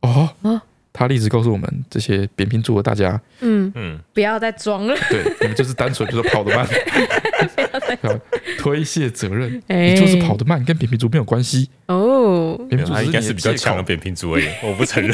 [0.02, 0.28] 哦。
[0.42, 0.62] 啊”
[0.92, 4.94] 他一直告诉我们这些扁平足的大家，嗯嗯，不要再装了。
[5.08, 6.66] 对，你们就是单纯就是跑得慢，
[8.58, 12.56] 推卸责任，你就是跑得慢，跟扁平足没有关系哦。
[12.68, 15.12] 扁平足应该是比较强的扁平足而已， 我不承认，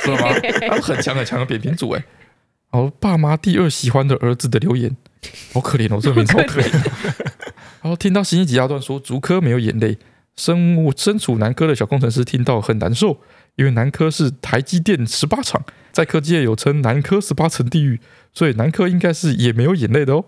[0.00, 0.32] 是吗？
[0.68, 2.04] 他很强很强的扁平足哎。
[2.72, 4.96] 然后爸妈第二喜欢的儿子的留言，
[5.52, 6.72] 好可怜哦，这个名字好可怜。
[7.82, 9.98] 然后听到新一集阿段说竹科没有眼泪，
[10.36, 13.20] 生物身处南科的小工程师听到很难受。
[13.56, 18.00] 因为南科是台积电十八厂，在科技界有称南科十八层地狱，
[18.32, 20.24] 所以南科应该是也没有眼泪的哦。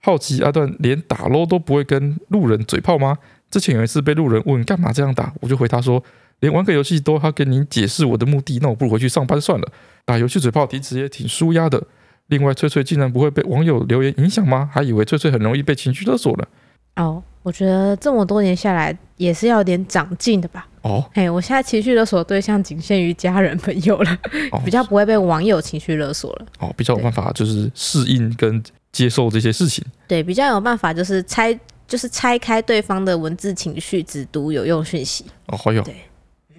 [0.00, 3.18] 好奇阿段连打撸都不会跟路人嘴炮吗？
[3.50, 6.02] 之前有一次被路人问干嘛这样打，我就回他说，
[6.40, 9.72] 连玩个游戏都要跟你解释我的目的，那我不如回去上班算了。
[10.04, 11.82] 打游戏嘴炮其实也挺舒压的。
[12.28, 14.70] 另外，翠翠竟然不会被网友留言影响吗？
[14.72, 16.48] 还以为翠翠很容易被情绪勒索了。
[16.96, 20.66] 哦，我觉得这么多年下来也是要有点长进的吧。
[20.80, 24.18] 哦，哎，我现在情绪勒索的对象仅限于家人朋友了，
[24.52, 26.46] 哦、 比较不会被网友情绪勒索了。
[26.60, 29.84] 哦，比较有办法就是适应跟接受这些事情。
[30.06, 31.52] 对，比较有办法就是拆，
[31.86, 35.26] 就是拆开对方的文字情绪，只读有用讯息。
[35.46, 35.94] 哦，好有，对，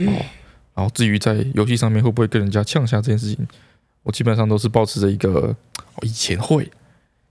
[0.05, 0.13] 哦，
[0.75, 3.47] 然后至于在游戏上面会不会跟人家呛下这件事情，
[4.03, 5.55] 我基本上都是保持着一个，
[5.95, 6.69] 哦、以前会，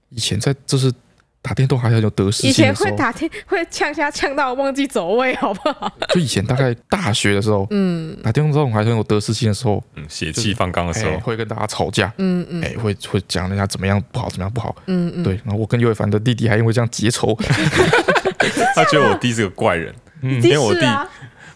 [0.08, 0.92] 以前在就是。
[1.40, 2.50] 打电动还要有得失心。
[2.50, 5.90] 以前会打电 会呛下呛到忘记走位，好不好？
[6.12, 15.34] 就以前大概大学的时候，嗯，打电动这种还很有得失心的时候，嗯，血气方刚的时候，会跟大家吵架，嗯嗯，哎，会会讲人家怎么样不好，怎么样不好，嗯嗯，对。
[15.44, 17.36] 然后我跟尤伟凡的弟弟还因为这样结仇，
[18.74, 20.80] 他觉得我弟是个怪人，因为我弟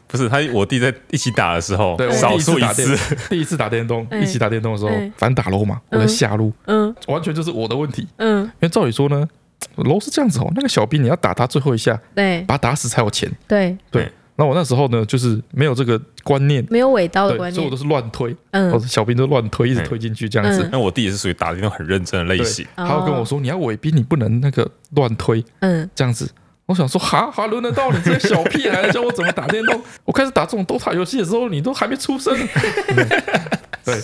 [0.06, 2.96] 不是他，我弟在一起打的时候，对，少数一次，
[3.30, 9.28] 第一次打电动，一起打电动的时候，反正打楼嘛，我在下路，嗯，完全就是我的问题，嗯，因为照理说呢。
[9.76, 13.30] 楼是这样子哦，那个小兵你要打他最后一下，对，把他打死才有钱。
[13.46, 20.68] 对对，那我那时候呢，就是没有这个观念，没有尾刀的观念，所以我都是乱推，嗯，小兵都乱推，一直推进去这样子。
[20.72, 26.30] 那我弟也是属于打的那种很认真的类型，他会跟我说，你要尾兵，你不能那个乱推，嗯，这样子。
[26.66, 29.82] 我想说，哈哈，轮得到你这个小屁孩教我怎么打电动？
[30.04, 32.34] 我开始打这种 DOTA 游戏的时候，你都还没出生。
[33.84, 34.00] 对。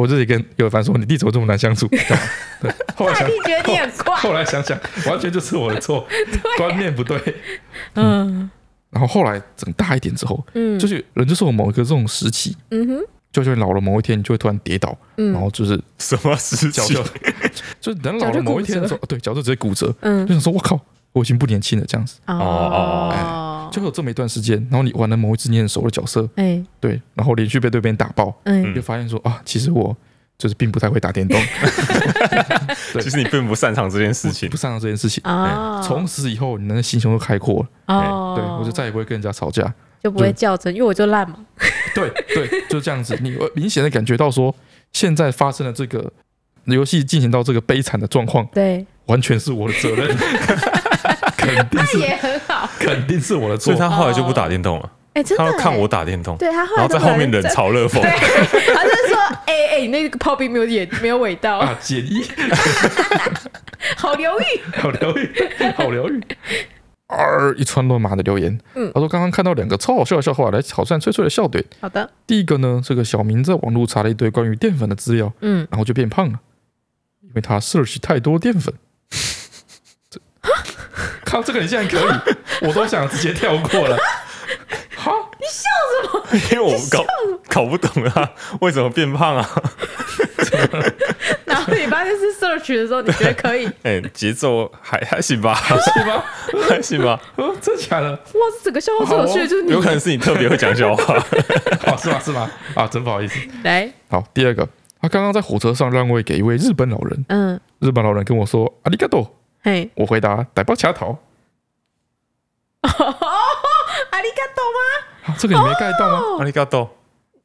[0.00, 1.86] 我自己跟有凡说：“你弟怎么这么难相处？
[2.60, 4.16] ”对，后来想，觉得你很怪。
[4.16, 6.06] 后来想想，完全就是我的错，
[6.58, 7.20] 观念不对。
[7.94, 8.50] 嗯，
[8.90, 13.00] 然后后来长大一点之后，嗯，就是人就是我某一个这种时期，嗯哼，
[13.32, 16.96] 就就老了某一天，你就会突然跌倒，然后就是什么事情？
[17.80, 19.94] 就 就人老了某一天的时候，对，脚就直接骨折。
[20.00, 20.80] 嗯，就想说，我靠，
[21.12, 22.18] 我已经不年轻了，这样子。
[22.26, 23.14] 哦哦，
[23.70, 29.96] 就有这么一段时间，然后你玩了某一只你很熟的角色，哎，对，然后连续被对面打爆，嗯，就发现说啊，其实我
[30.36, 31.40] 就是并不太会打电动。
[33.00, 35.22] 其实你并不擅长这件事情，不擅长这件事情。
[35.24, 37.94] 啊，从此以后，你的心胸就开阔了。
[37.94, 39.72] 哦，对，我就再也不会跟人家吵架。
[40.02, 41.36] 就不会较真，因为我就烂嘛。
[41.94, 43.18] 对对，就这样子。
[43.20, 44.54] 你明显的感觉到说，
[44.92, 46.12] 现在发生了这个
[46.66, 50.16] 游戏进行到这个悲惨的状况，对，完全是我的责任。
[51.36, 53.64] 肯定是也很好， 肯定是我的错。
[53.66, 54.90] 所以他后来就不打电动了。
[55.14, 56.36] 哎，真的，他要看我打电动。
[56.36, 58.00] 对他后来，然后在后面冷嘲热讽。
[58.02, 62.22] 他就说：“哎哎，那个炮兵没有演，没有尾道 啊，解一，
[63.96, 64.42] 好疗愈，
[64.76, 65.32] 好疗愈，
[65.76, 66.22] 好疗愈。”
[67.10, 71.64] 二一串乱码的留言，嗯，他说刚刚看到两个超好笑的笑话来挑战脆脆的笑点。
[71.80, 76.38] 好的，第一个呢，这个小明在网络查了一堆关于淀粉的资料，嗯，然后就变胖了，
[77.22, 78.74] 因为他 search 太多淀粉。
[80.10, 80.20] 这，
[81.24, 82.12] 靠，这个你现在可以，
[82.62, 83.96] 我都想直接跳过了。
[84.96, 85.68] 好， 你笑
[86.02, 86.42] 什么？
[86.52, 87.04] 因为我搞
[87.48, 88.30] 搞不懂啊，
[88.60, 89.48] 为什么变胖啊？
[91.44, 93.68] 然后你发现是 search 的时候，你觉得可以？
[93.82, 95.54] 哎，节奏还还行吧？
[95.54, 96.24] 还行吧？
[96.68, 97.20] 还行吧？
[97.36, 98.10] 哦，真的假的？
[98.10, 101.14] 哇，这整个笑话这么有趣，就是你有可能是你特别会讲笑话。
[101.86, 102.20] 哦，是吗？
[102.24, 102.50] 是吗？
[102.74, 103.38] 啊，真不好意思。
[103.62, 104.66] 来，好，第二个，
[105.00, 107.24] 他刚刚在火车上让位给一位日本老人。
[107.28, 111.16] 嗯，日本老人跟我说“阿里嘎多”，嘿，我回答“逮包卡头”。
[112.98, 113.14] 哦，
[114.10, 115.34] 阿里嘎多吗？
[115.38, 116.22] 这个你没盖到吗？
[116.38, 116.94] 阿里嘎多。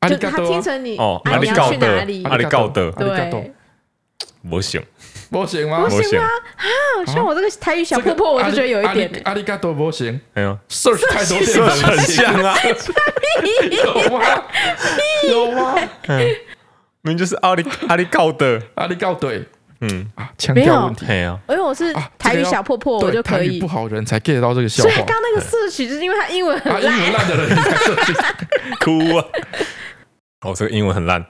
[0.09, 1.87] 就他听成你哦，阿里高德，
[2.25, 3.53] 阿里高德，对，
[4.49, 4.83] 不行，
[5.31, 5.87] 不行吗？
[5.87, 6.27] 不行吗？
[6.57, 6.67] 啊，
[7.07, 9.09] 像我这个台语小破破，我就觉得有一点。
[9.23, 12.53] 阿里嘎多不行，哎呀，search 太多地方很像啊，
[13.79, 14.43] 有吗？
[15.29, 15.75] 有吗？
[16.09, 16.35] 明
[17.03, 19.31] 明就是阿里阿里高德，阿里高德，
[19.83, 23.59] 嗯啊，腔调问题啊，因为我是台语小破破，我就可以。
[23.59, 24.89] 不好人才 get 到这个笑话。
[24.89, 27.57] 所以刚那个 search 就是因为他英文很烂， 英文烂的人
[28.79, 29.25] 哭啊。
[30.45, 31.25] 哦，这个英文很烂。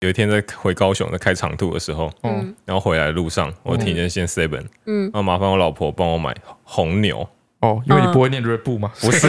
[0.00, 6.34] 有一天在回高雄，在开长途的时候，嗯，然后回来的路上，我听见先 seven，嗯，然后麻烦我老婆帮我买
[6.64, 7.28] 红牛。
[7.60, 8.90] 哦，因为你不会念 Red Bull 吗？
[9.00, 9.26] 不是，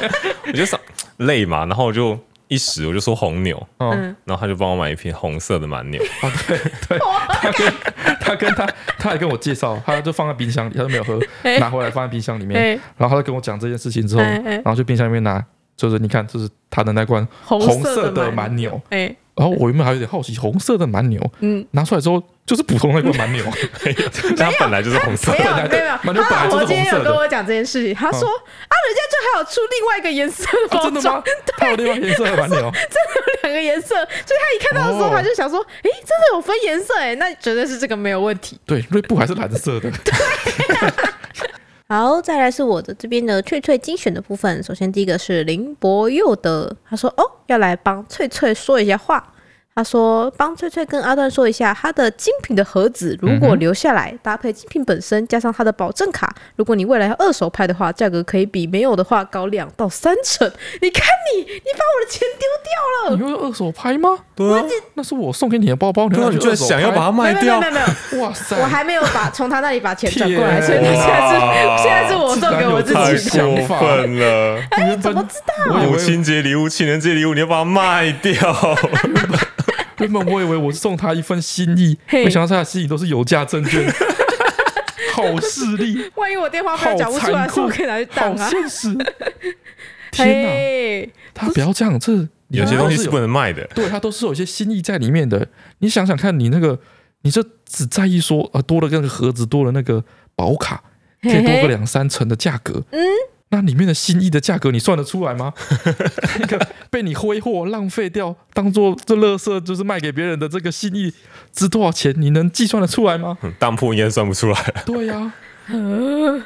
[0.46, 0.80] 我就想
[1.18, 6.00] 累嘛，然后我就一时我就说红牛，嗯，然后他就帮我买一瓶红色的蛮牛。
[6.22, 7.72] 哦，对对，他跟
[8.20, 8.66] 他跟他
[8.98, 11.18] 他还跟我介绍，他就放在冰箱里，他都没有喝，
[11.58, 15.44] 拿回来放在冰箱里面，然后他就跟我讲这件事情之后，然后去冰箱里面拿。
[15.76, 23.42] 就是你看，就是他的那罐红色的蛮牛，哎，然后我原本还有点好奇，红色的蛮牛，嗯，拿出来之后就是普通那罐蛮牛，
[24.36, 26.56] 它本来就是红色，没有没有没有， 蛮牛就是红色的。
[26.56, 31.22] 我今天有跟我讲这件事情，他说啊，人家就还有出另外一个颜色的包装，真的吗？
[31.56, 32.70] 他有另外颜色的蛮牛，真的
[33.16, 38.60] 有两个颜色，所以他一看到的时候，他就想说，哎，真的有分颜色，哎，那绝对是这个没有问题。
[38.66, 39.90] 对，瑞布还是蓝色的。
[39.90, 40.12] 对。
[41.88, 44.62] 好，再来是我的这边的翠翠精选的部分。
[44.62, 49.32] 首先第一个是林博佑的，他说：“哦，要来帮翠翠说一下话。”
[49.76, 60.48] 他说：“帮翠翠跟阿段说一下，他的精品的盒子如果留下来，搭配精品本身，加上他的保证卡，如果你未来要二手拍的话，价格可以比没有的话高两到三成。
[60.80, 61.04] 你看
[61.34, 61.46] 你，你
[61.76, 63.16] 把我的钱丢掉了。
[63.16, 64.16] 你用二手拍吗？
[64.36, 64.64] 对啊，
[64.94, 67.58] 那是我送给你的包包，你居然想要把它卖掉？
[67.60, 73.58] 没有没有没有， 哇塞，我还没有把从他那里把钱转过来，所以现在是现在是我送给我自己的。
[73.58, 74.60] 太过分了！
[74.70, 75.74] 哎，怎么知道？
[75.78, 78.34] 母亲节礼物、情人节礼物，你要把它卖掉？
[80.04, 83.92] 原本我以为我是送他一份心意，没想到他的心意都是有价证券，
[85.12, 86.10] 好势力。
[86.16, 88.44] 万一我电话费缴不出来，是不是可以拿去当啊？
[88.44, 88.96] 好现实！
[90.12, 92.12] 天哪，他不要这样，这
[92.48, 93.64] 有些东西是不能卖的。
[93.74, 95.48] 对，他都是有一些心意在里面的。
[95.78, 96.78] 你想想看，你那个，
[97.22, 100.04] 你这只在意说啊，多了那个盒子，多了那个
[100.36, 100.84] 保卡，
[101.22, 102.84] 可以多个两三成的价格。
[102.92, 103.00] 嗯。
[103.54, 105.52] 那里面的心意的价格你算得出来吗？
[106.40, 111.14] 那个被你挥霍浪费掉，当做这垃圾就是卖给别人的这个心意
[111.52, 112.12] 值多少钱？
[112.16, 113.38] 你能计算得出来吗？
[113.60, 114.74] 当铺应该算不出来。
[114.84, 115.32] 对呀、啊，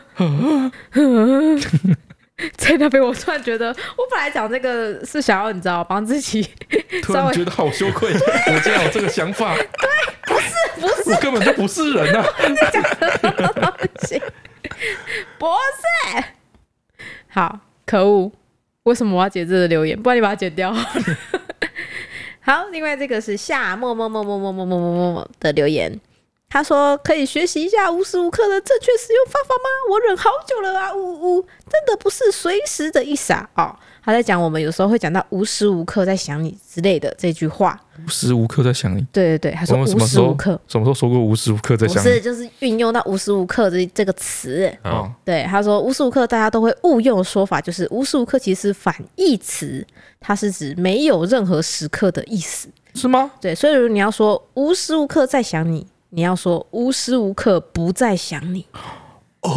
[2.58, 6.46] 在那边我突然觉得，我本来讲这个是想要你知道帮自己，
[7.02, 9.56] 突然觉得好羞愧，我竟然有这个想法。
[9.56, 9.64] 对，
[10.26, 12.22] 不是不是，我根本就不是人啊！
[12.46, 13.72] 你讲的什么东
[14.06, 14.20] 西？
[15.38, 16.22] 不是。
[17.38, 18.32] 好，可恶！
[18.82, 19.96] 为什么我要解这个留言？
[20.02, 20.74] 不然你把它剪掉。
[22.42, 26.00] 好，另外这个是夏默默默默默默默默默的留言。
[26.48, 29.70] 他说可以学习一下无时无刻的正确使用方法吗？
[29.88, 33.48] 我忍好久了啊，呜呜，真的不是随时的意思啊。
[33.54, 33.78] 哦，
[34.08, 37.78] 他在讲我们有时候会讲到无时无刻在想你之类的这句话。
[38.02, 39.06] 无时无刻在想你。
[39.12, 42.08] 对对对，他说无时无刻，什么时候说过无时无刻在想你？
[42.08, 44.74] 不是，就是运用到无时无刻这这个词。
[44.82, 49.86] 哦，对，他说无时无刻大家都会误用的说法，就是无时无刻其实是反义词，
[50.18, 52.70] 它是指没有任何时刻的意思。
[52.94, 53.30] 是吗？
[53.42, 55.86] 对，所以如果你要说无时无刻在想你。
[56.08, 58.64] 你要说无时无刻不在想你
[59.42, 59.52] 哦，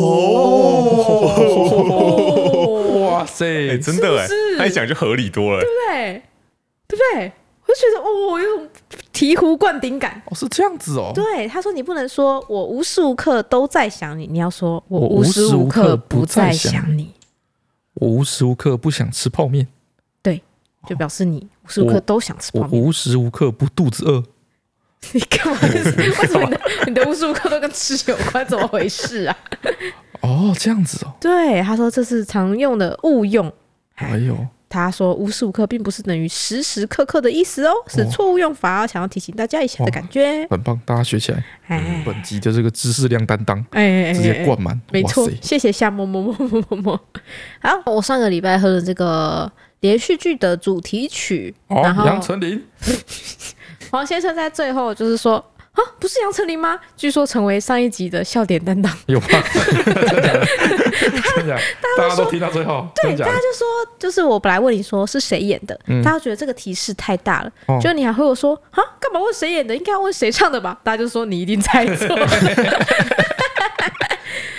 [3.12, 6.24] 哇塞，欸、真的哎，他一讲就合理多了，对不对？
[6.88, 7.32] 对不对？
[7.66, 8.70] 我就觉得哦，有种
[9.14, 10.22] 醍醐灌顶感。
[10.26, 11.12] 哦，是这样子哦。
[11.14, 17.14] 对，他说你不能说我无时无刻都在想你，你要说我无时无刻不在想你。
[17.94, 19.68] 我无时无刻不想吃泡面，
[20.22, 20.42] 对，
[20.88, 22.70] 就表示你无时无刻都想吃泡面。
[22.72, 24.24] 我无时无刻不肚子饿。
[25.14, 25.58] 你干嘛？
[25.62, 28.46] 为什么你的 你的无时无刻都跟吃有关？
[28.48, 29.38] 怎么回事啊？
[30.22, 31.14] 哦，这样子哦。
[31.20, 33.52] 对，他说这是常用的误用。
[33.96, 34.38] 哎呦，
[34.70, 40.48] 他说无时无刻并不是等于时时刻刻的意思哦，是错误用法，想要提醒大家一下的感觉。
[40.50, 41.44] 很棒，大家学起来。
[41.68, 44.80] 哎，本集的这个知识量担当，哎，直接灌满。
[44.92, 47.02] 没错，谢谢夏么么么么么么。
[47.62, 52.64] 好，我上个礼拜喝了这个连续剧的主题曲，然后杨丞琳。
[53.92, 55.36] 黄先生在最后就是说
[55.74, 56.78] 啊，不是杨丞琳吗？
[56.98, 58.92] 据说成为上一集的笑点担当。
[59.06, 59.28] 有吗？
[61.36, 61.58] 真的？
[61.98, 62.88] 大家都听到最后。
[63.02, 63.68] 对，大家就说，
[64.00, 69.76] 就是我本来问你说是谁演的，大家觉得这个提示太大了，就你还会我说啊，干嘛问谁演的？
[69.76, 70.78] 应该要问谁唱的吧？
[70.84, 72.08] 大家就说你一定猜错。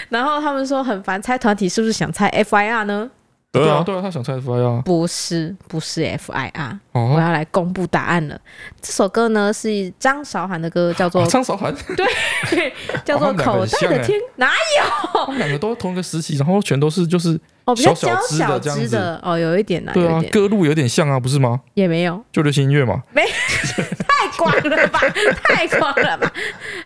[0.09, 3.11] 然后他们说很烦，猜团体是不是想猜 FIR 呢？
[3.53, 8.41] 对啊，对啊，他想猜 FIR，不是，不是 FIR，我要来公布答案了。
[8.81, 12.73] 这首歌呢是张韶涵的歌，叫做张韶涵， 对，
[13.05, 15.27] 叫做口袋的天，哪有？
[15.27, 17.39] 他们两个都同一个时期，然后全都是就是
[17.77, 21.61] 小小只的这样子，哦，有一点难，对啊，歌路有点像啊，不是吗？
[21.75, 23.23] 也没有，就流行音乐嘛，没，
[24.09, 24.99] 太广了吧，
[25.45, 26.33] 太广了吧。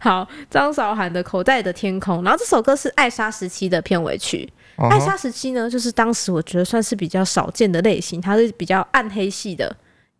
[0.01, 4.53] 好，张韶涵的口袋的天空，然后这首歌是艾莎时期的片尾曲。
[4.77, 9.75] 艾莎时期呢，就是当时我觉得算是比较少见的类型，它是比较暗黑系的，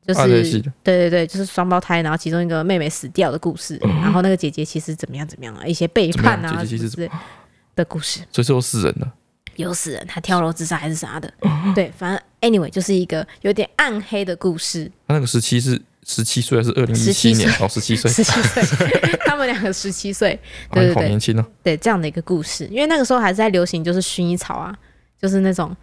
[0.07, 7.11] 就是对对对，就是双胞胎，然后其中一个妹妹死掉的故事，然后那个姐姐其实怎么样怎么样啊，一些背叛啊，姐姐其实是
[7.75, 9.11] 的故事，所以是有死人的，
[9.57, 11.33] 有死人，他跳楼自杀还是啥的，
[11.75, 14.91] 对，反正 anyway 就是一个有点暗黑的故事。
[15.07, 15.81] 他那个时期是。
[16.09, 17.51] 十七岁还是二零一七年？
[17.61, 18.89] 哦，十七岁，十七岁，
[19.27, 20.39] 他们两个十七岁，
[20.71, 21.45] 对对对，好年轻哦。
[21.65, 24.73] 对，这样的一个故事，因为那个时候还是在流行，就是薰衣草啊，
[25.21, 25.77] 就是那种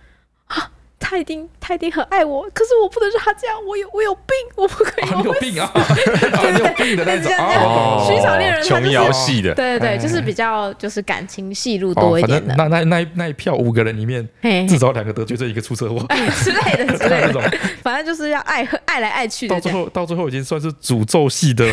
[0.45, 0.71] 啊。
[1.03, 3.55] 他一定，他一定很爱我，可是我不能让他这样。
[3.67, 5.15] 我有，我有病，我不可以。
[5.17, 5.69] 你有病啊！
[5.75, 7.31] 你有病的那种。
[7.37, 12.55] 哦，寻找恋人，琼瑶系的，对对对，就是比较就是感情戏路多一点的。
[12.55, 14.27] 那那那那一票五个人里面，
[14.67, 15.99] 至少两个得罪，这一个出车祸
[16.41, 17.41] 之类的之类的。
[17.83, 19.53] 反正就是要爱爱来爱去的。
[19.53, 21.65] 到最后，到最后已经算是诅咒系的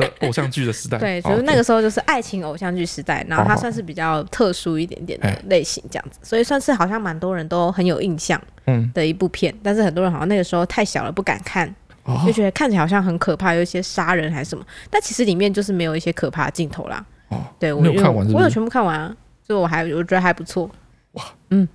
[0.00, 0.98] 的偶像剧的时代。
[0.98, 8.40] 对，就是那个时候就是爱情偶像剧时代，然后它算是比较特殊一点点的类型这样子，所以算是好像蛮多人都很有印象。
[8.66, 11.66] 嗯，的一部片，但是很多人好像那个时候太小了不敢看，
[12.04, 17.04] 哦、就觉得看起来好像很可怕，有一些杀人还是什么，但其实里面就是没有一些可怕的镜头啦。
[17.28, 20.70] 哦，对我有看完是是，我有全部看完啊，所以我还我觉得还不错。
[21.12, 21.66] 哇，嗯，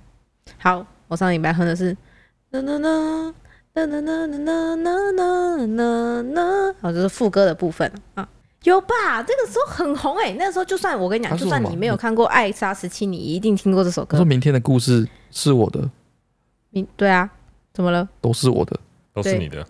[0.58, 1.94] 好，我上礼拜哼的是
[2.50, 3.34] 呐呐呐
[3.84, 8.26] 呐呐呐呐呐呐呐，好，这是副歌的部分啊，
[8.64, 9.22] 有吧？
[9.22, 14.16] 这个时候很红哎、欸，那个时候就算我跟你讲，就算你没有看过《爱莎时期》，你一定听过这首歌。
[14.16, 15.88] 说明天的故事是我的。
[16.96, 17.28] 对啊，
[17.72, 18.08] 怎么了？
[18.20, 18.78] 都是我的，
[19.14, 19.66] 都是你的，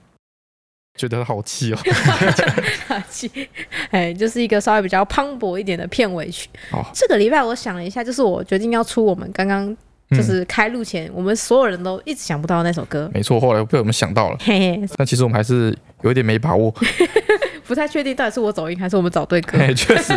[0.97, 1.79] 觉得好气哦，
[2.89, 3.49] 好气！
[3.91, 6.49] 哎，就是一个稍微比较磅礴一点的片尾曲。
[6.73, 9.77] 哦，这个礼拜我想了一下，就是我决定要出我们刚刚
[10.11, 13.11] 就是开录前，我们所有人都一直想不到那首歌。
[13.13, 14.37] 没错，后来被我们想到了。
[14.41, 16.73] 嘿嘿，但其实我们还是有一点没把握，
[17.67, 19.59] 不太确定到底是我走音还是我们找对歌。
[19.59, 20.13] 哎，确实，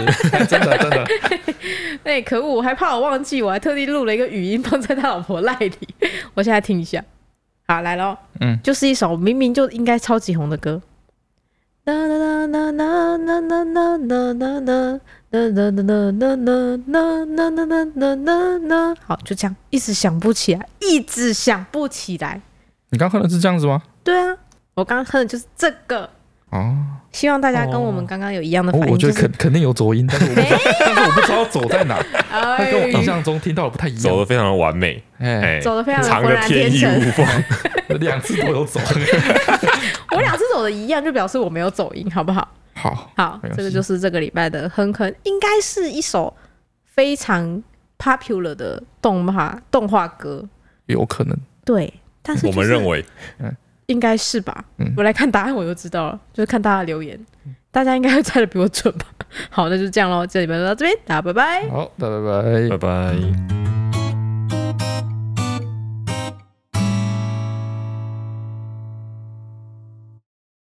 [0.48, 1.08] 真 的真的。
[2.04, 2.48] 哎，可恶！
[2.56, 5.72] 我还怕我忘记，我还特地录了一个语音放在他老婆赖里。
[6.34, 7.04] 我现在听一下，
[7.68, 8.16] 好来喽。
[8.42, 10.82] 嗯，就是一首明明就应该超级红的歌。
[11.86, 15.00] 呐呐呐呐呐呐呐呐呐
[15.32, 18.96] 呐呐呐呐呐呐呐呐呐呐呐呐。
[19.06, 22.42] 好，就这样，一直想不起来，一直想不起来。
[22.90, 23.82] 你刚哼的是这样子吗？
[24.04, 24.36] 对啊，
[24.74, 26.10] 我刚哼的就是这个。
[26.50, 26.76] 哦，
[27.12, 28.88] 希望大家跟我们刚刚有一样的反应。
[28.92, 32.02] 我觉得肯肯定有走音，但是我不知道，但是我不知道走在哪。
[32.58, 36.90] 他跟我印象中听到的不太一样，走的非常的完美，哎，走的非常的浑然天成。
[38.00, 38.80] 两次都有走，
[40.16, 42.48] 我两次走的一样，就表示我没有走音，好不好？
[42.80, 46.34] 好，好，这个就是这个礼拜的哼哼，应该是一首
[46.86, 47.62] 非常
[47.98, 50.48] popular 的动画动画歌，
[50.86, 51.38] 有可能。
[51.66, 53.04] 对，但是、就是、我们认为，
[53.40, 53.54] 嗯，
[53.88, 54.64] 应该是吧。
[54.78, 57.20] 嗯，我来看答案，我就知道了，就是看大家留言，
[57.70, 59.06] 大家应该会猜的比我准吧。
[59.52, 61.70] 好，那就这样喽，这礼拜就到这边，大家拜拜。
[61.70, 63.79] 好，大家拜拜，拜拜。